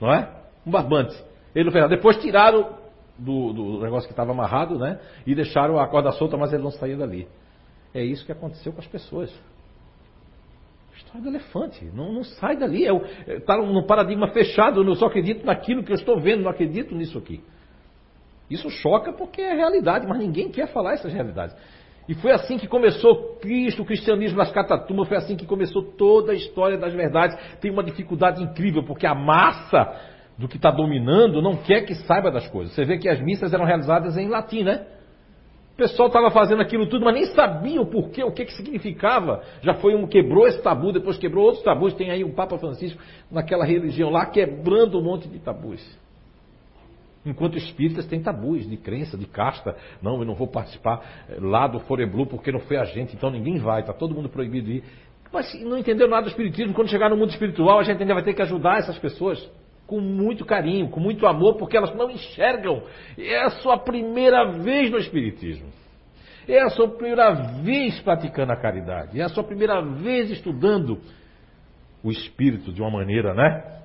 [0.01, 0.29] não é?
[0.65, 1.15] Um barbante.
[1.55, 1.95] Ele não fez nada.
[1.95, 2.77] Depois tiraram
[3.17, 4.99] do, do negócio que estava amarrado, né?
[5.25, 7.27] E deixaram a corda solta, mas ele não saía dali.
[7.93, 9.33] É isso que aconteceu com as pessoas.
[11.05, 11.85] História do elefante.
[11.93, 12.85] Não, não sai dali.
[13.27, 14.81] Está é, num paradigma fechado.
[14.81, 17.41] Eu só acredito naquilo que eu estou vendo, não acredito nisso aqui.
[18.49, 21.55] Isso choca porque é realidade, mas ninguém quer falar essas realidades.
[22.07, 26.33] E foi assim que começou Cristo, o cristianismo nas catatumbas, foi assim que começou toda
[26.33, 27.37] a história das verdades.
[27.61, 29.95] Tem uma dificuldade incrível, porque a massa
[30.37, 32.73] do que está dominando não quer que saiba das coisas.
[32.73, 34.85] Você vê que as missas eram realizadas em latim, né?
[35.73, 39.41] O pessoal estava fazendo aquilo tudo, mas nem sabia o porquê, o que, que significava.
[39.61, 41.95] Já foi um quebrou esse tabu, depois quebrou outros tabus.
[41.95, 43.01] Tem aí o Papa Francisco
[43.31, 45.83] naquela religião lá quebrando um monte de tabus.
[47.25, 49.75] Enquanto espíritas têm tabus de crença, de casta.
[49.99, 53.31] Não, eu não vou participar eh, lá do Foreblu porque não foi a gente, então
[53.31, 54.83] ninguém vai, está todo mundo proibido de ir.
[55.31, 56.75] Mas não entendeu nada do espiritismo.
[56.75, 59.49] Quando chegar no mundo espiritual, a gente ainda vai ter que ajudar essas pessoas
[59.93, 62.81] com muito carinho, com muito amor, porque elas não enxergam.
[63.15, 65.67] É a sua primeira vez no Espiritismo.
[66.47, 67.31] É a sua primeira
[67.61, 69.21] vez praticando a caridade.
[69.21, 70.99] É a sua primeira vez estudando
[72.03, 73.81] o Espírito de uma maneira né,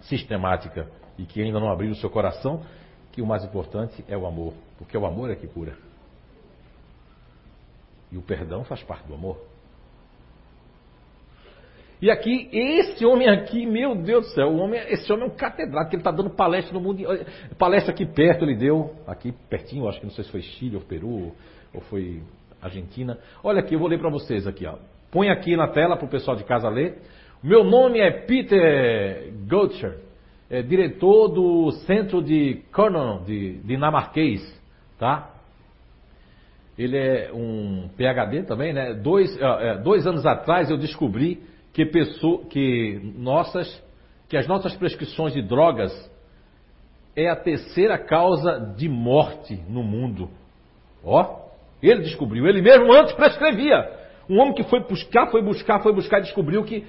[0.00, 2.64] sistemática e que ainda não abriu o seu coração,
[3.12, 5.76] que o mais importante é o amor, porque o amor é que cura.
[8.10, 9.51] E o perdão faz parte do amor.
[12.02, 15.36] E aqui, esse homem aqui, meu Deus do céu, o homem, esse homem é um
[15.36, 17.00] catedrático, ele está dando palestra no mundo.
[17.56, 20.82] Palestra aqui perto ele deu, aqui pertinho, acho que não sei se foi Chile ou
[20.82, 21.32] Peru,
[21.72, 22.20] ou foi
[22.60, 23.16] Argentina.
[23.44, 24.78] Olha aqui, eu vou ler para vocês aqui, ó.
[25.12, 26.98] Põe aqui na tela para o pessoal de casa ler.
[27.40, 30.00] Meu nome é Peter Gotcher,
[30.50, 34.42] é diretor do Centro de Cornell, de dinamarquês,
[34.98, 35.30] tá?
[36.76, 38.92] Ele é um PhD também, né?
[38.92, 43.82] Dois, é, dois anos atrás eu descobri que, pessoa, que, nossas,
[44.28, 45.92] que as nossas prescrições de drogas
[47.16, 50.30] é a terceira causa de morte no mundo.
[51.04, 51.42] Ó,
[51.82, 54.00] ele descobriu, ele mesmo antes prescrevia.
[54.28, 56.86] Um homem que foi buscar, foi buscar, foi buscar e descobriu que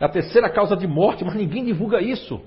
[0.00, 2.40] é a terceira causa de morte, mas ninguém divulga isso.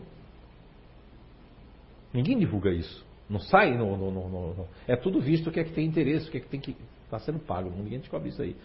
[2.13, 3.05] Ninguém divulga isso.
[3.29, 6.31] Não sai, no, no, no, é tudo visto o que é que tem interesse, o
[6.31, 6.75] que é que tem que
[7.05, 7.69] está sendo pago.
[7.69, 8.55] Ninguém descobre isso aí.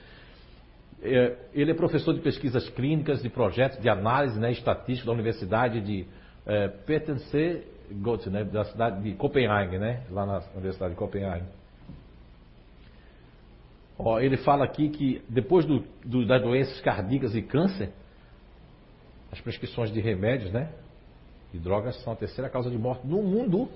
[1.02, 5.80] É, ele é professor de pesquisas clínicas, de projetos de análise né, estatística da Universidade
[5.80, 6.06] de
[6.46, 7.66] é, Pertencer
[8.30, 11.46] né, da cidade de Copenhague, né, lá na Universidade de Copenhague.
[13.98, 17.90] Ó, ele fala aqui que depois do, do, das doenças cardíacas e câncer,
[19.32, 20.72] as prescrições de remédios, né,
[21.52, 23.68] de drogas são a terceira causa de morte no mundo.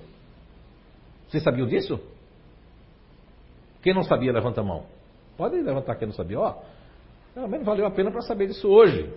[1.29, 2.01] Vocês sabiam disso?
[3.83, 4.87] Quem não sabia, levanta a mão.
[5.37, 6.39] Pode levantar quem não sabia.
[6.39, 6.63] Ó,
[7.35, 9.13] pelo menos valeu a pena para saber disso hoje.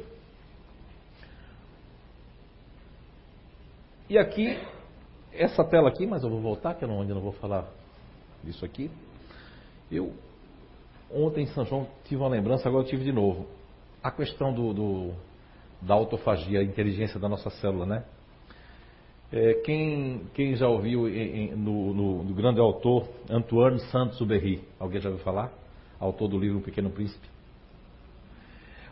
[4.10, 4.58] E aqui,
[5.32, 7.68] essa tela aqui, mas eu vou voltar, que eu não, não vou falar
[8.44, 8.90] disso aqui.
[9.92, 10.14] Eu,
[11.12, 13.48] ontem em São João, tive uma lembrança, agora eu tive de novo.
[14.02, 15.14] A questão do, do
[15.82, 18.04] da autofagia, a inteligência da nossa célula, né?
[19.32, 24.64] É, quem, quem, já ouviu em, em, no, no, no, grande autor Antoine Saint-Exupéry?
[24.80, 25.52] Alguém já ouviu falar?
[26.00, 27.28] Autor do livro O Pequeno Príncipe.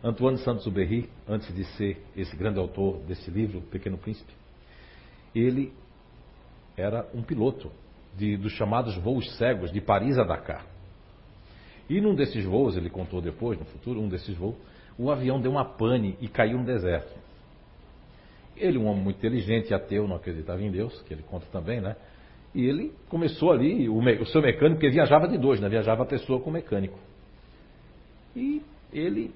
[0.05, 4.31] Antoine Saint-Exupéry, antes de ser esse grande autor desse livro, Pequeno Príncipe,
[5.33, 5.73] ele
[6.77, 7.71] era um piloto
[8.15, 10.63] de, dos chamados voos cegos de Paris a Dakar.
[11.89, 14.55] E num desses voos, ele contou depois, no futuro, um desses voos,
[14.95, 17.17] o avião deu uma pane e caiu no deserto.
[18.55, 21.95] Ele, um homem muito inteligente, ateu, não acreditava em Deus, que ele conta também, né?
[22.53, 25.67] E ele começou ali, o, o seu mecânico, porque viajava de dois, né?
[25.67, 26.97] Viajava a pessoa com o mecânico.
[28.35, 28.61] E
[28.93, 29.33] ele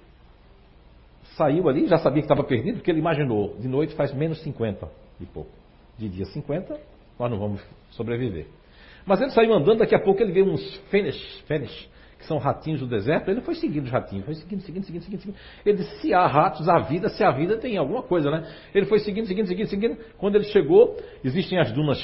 [1.40, 4.88] saiu ali, já sabia que estava perdido, porque ele imaginou, de noite faz menos 50
[5.22, 5.50] e pouco.
[5.98, 6.78] De dia 50,
[7.18, 7.62] nós não vamos
[7.92, 8.48] sobreviver.
[9.06, 11.18] Mas ele saiu andando, daqui a pouco ele vê uns fênix,
[11.48, 15.04] fênix que são ratinhos do deserto, ele foi seguindo os ratinhos, foi seguindo, seguindo, seguindo,
[15.04, 15.38] seguindo, seguindo.
[15.66, 18.46] Ele disse, se há ratos, há vida, se há vida tem alguma coisa, né?
[18.76, 19.98] Ele foi seguindo, seguindo, seguindo, seguindo.
[20.18, 22.04] Quando ele chegou, existem as dunas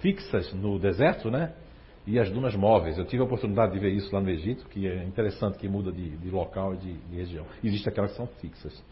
[0.00, 1.52] fixas no deserto, né?
[2.06, 2.98] E as dunas móveis.
[2.98, 5.92] Eu tive a oportunidade de ver isso lá no Egito, que é interessante que muda
[5.92, 7.46] de, de local e de, de, região.
[7.62, 8.84] Existem aquelas que são fixas.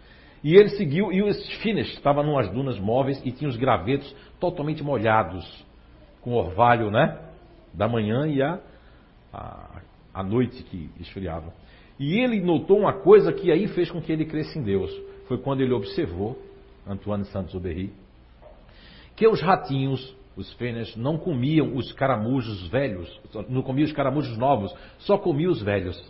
[0.43, 4.83] E ele seguiu, e os Fines estavam numas dunas móveis e tinha os gravetos totalmente
[4.83, 5.67] molhados,
[6.23, 7.19] com orvalho, né?
[7.75, 8.59] Da manhã e a,
[9.33, 9.81] a,
[10.15, 11.53] a noite que esfriava.
[11.99, 14.91] E ele notou uma coisa que aí fez com que ele cresça em Deus.
[15.29, 16.39] Foi quando ele observou
[16.87, 17.93] Antoine Saint-Exupéry,
[19.15, 24.75] que os ratinhos, os fênix, não comiam os caramujos velhos, não comiam os caramujos novos,
[24.99, 26.01] só comiam os velhos.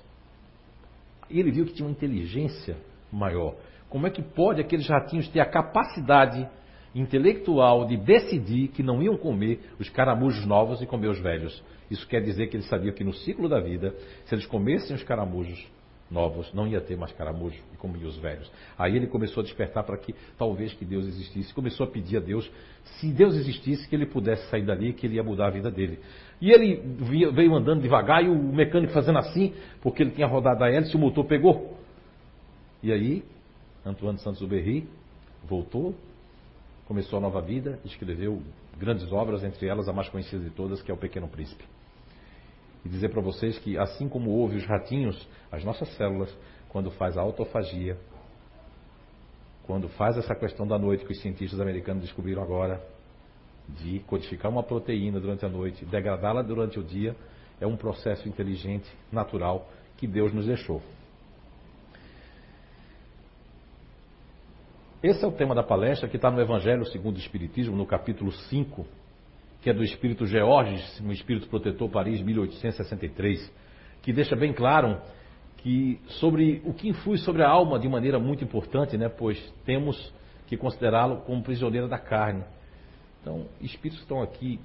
[1.28, 2.76] E ele viu que tinha uma inteligência
[3.12, 3.54] maior.
[3.88, 6.48] Como é que pode aqueles ratinhos ter a capacidade
[6.94, 11.62] intelectual de decidir que não iam comer os caramujos novos e comer os velhos?
[11.90, 13.94] Isso quer dizer que ele sabia que no ciclo da vida,
[14.24, 15.66] se eles comessem os caramujos
[16.10, 18.50] novos, não ia ter mais caramujo e comia os velhos.
[18.76, 22.20] Aí ele começou a despertar para que talvez que Deus existisse, começou a pedir a
[22.20, 22.50] Deus,
[22.98, 26.00] se Deus existisse, que ele pudesse sair dali, que ele ia mudar a vida dele.
[26.40, 26.82] E ele
[27.32, 30.98] veio andando devagar e o mecânico fazendo assim, porque ele tinha rodado a hélice, o
[30.98, 31.78] motor pegou.
[32.82, 33.22] E aí,
[33.84, 34.88] Antoine Santos Uberry
[35.44, 35.94] voltou,
[36.86, 38.42] começou a nova vida, escreveu
[38.78, 41.64] grandes obras, entre elas a mais conhecida de todas, que é O Pequeno Príncipe
[42.84, 46.34] e dizer para vocês que, assim como houve os ratinhos, as nossas células,
[46.68, 47.96] quando faz a autofagia,
[49.64, 52.82] quando faz essa questão da noite que os cientistas americanos descobriram agora,
[53.68, 57.14] de codificar uma proteína durante a noite, degradá-la durante o dia,
[57.60, 60.82] é um processo inteligente, natural, que Deus nos deixou.
[65.02, 68.32] Esse é o tema da palestra que está no Evangelho segundo o Espiritismo, no capítulo
[68.32, 68.86] 5,
[69.60, 73.52] que é do espírito Georges, um espírito protetor Paris 1863,
[74.02, 75.00] que deixa bem claro
[75.58, 80.12] que sobre o que influi sobre a alma de maneira muito importante, né, pois temos
[80.46, 82.42] que considerá-lo como prisioneiro da carne.
[83.20, 84.58] Então, espíritos estão aqui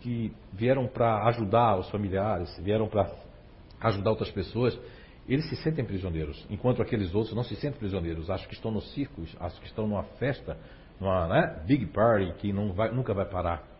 [0.00, 3.10] que vieram para ajudar os familiares, vieram para
[3.80, 4.78] ajudar outras pessoas,
[5.28, 8.92] eles se sentem prisioneiros, enquanto aqueles outros não se sentem prisioneiros, acham que estão nos
[8.92, 10.56] circos, acham que estão numa festa,
[11.00, 13.71] numa né, big party que vai, nunca vai parar.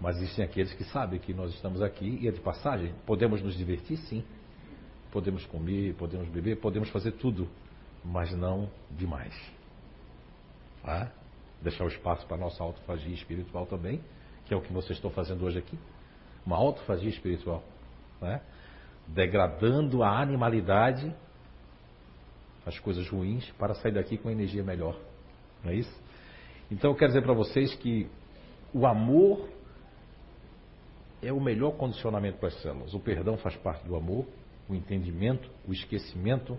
[0.00, 2.94] Mas existem aqueles que sabem que nós estamos aqui e é de passagem.
[3.04, 4.24] Podemos nos divertir, sim.
[5.10, 7.48] Podemos comer, podemos beber, podemos fazer tudo,
[8.04, 9.34] mas não demais.
[10.82, 11.10] Tá?
[11.60, 14.00] Deixar o espaço para a nossa autofagia espiritual também,
[14.46, 15.76] que é o que vocês estão fazendo hoje aqui.
[16.46, 17.64] Uma autofagia espiritual.
[18.20, 18.40] Né?
[19.08, 21.12] Degradando a animalidade,
[22.64, 24.96] as coisas ruins, para sair daqui com energia melhor.
[25.64, 26.02] Não é isso?
[26.70, 28.08] Então eu quero dizer para vocês que
[28.72, 29.48] o amor
[31.22, 32.94] é o melhor condicionamento para as células.
[32.94, 34.26] O perdão faz parte do amor,
[34.68, 36.58] o entendimento, o esquecimento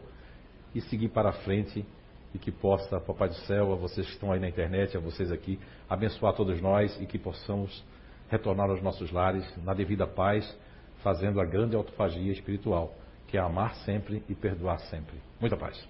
[0.73, 1.85] e seguir para frente
[2.33, 5.31] e que possa, Papai do Céu, a vocês que estão aí na internet, a vocês
[5.31, 7.83] aqui, abençoar todos nós e que possamos
[8.29, 10.57] retornar aos nossos lares na devida paz,
[11.03, 12.93] fazendo a grande autofagia espiritual,
[13.27, 15.15] que é amar sempre e perdoar sempre.
[15.39, 15.87] Muita paz.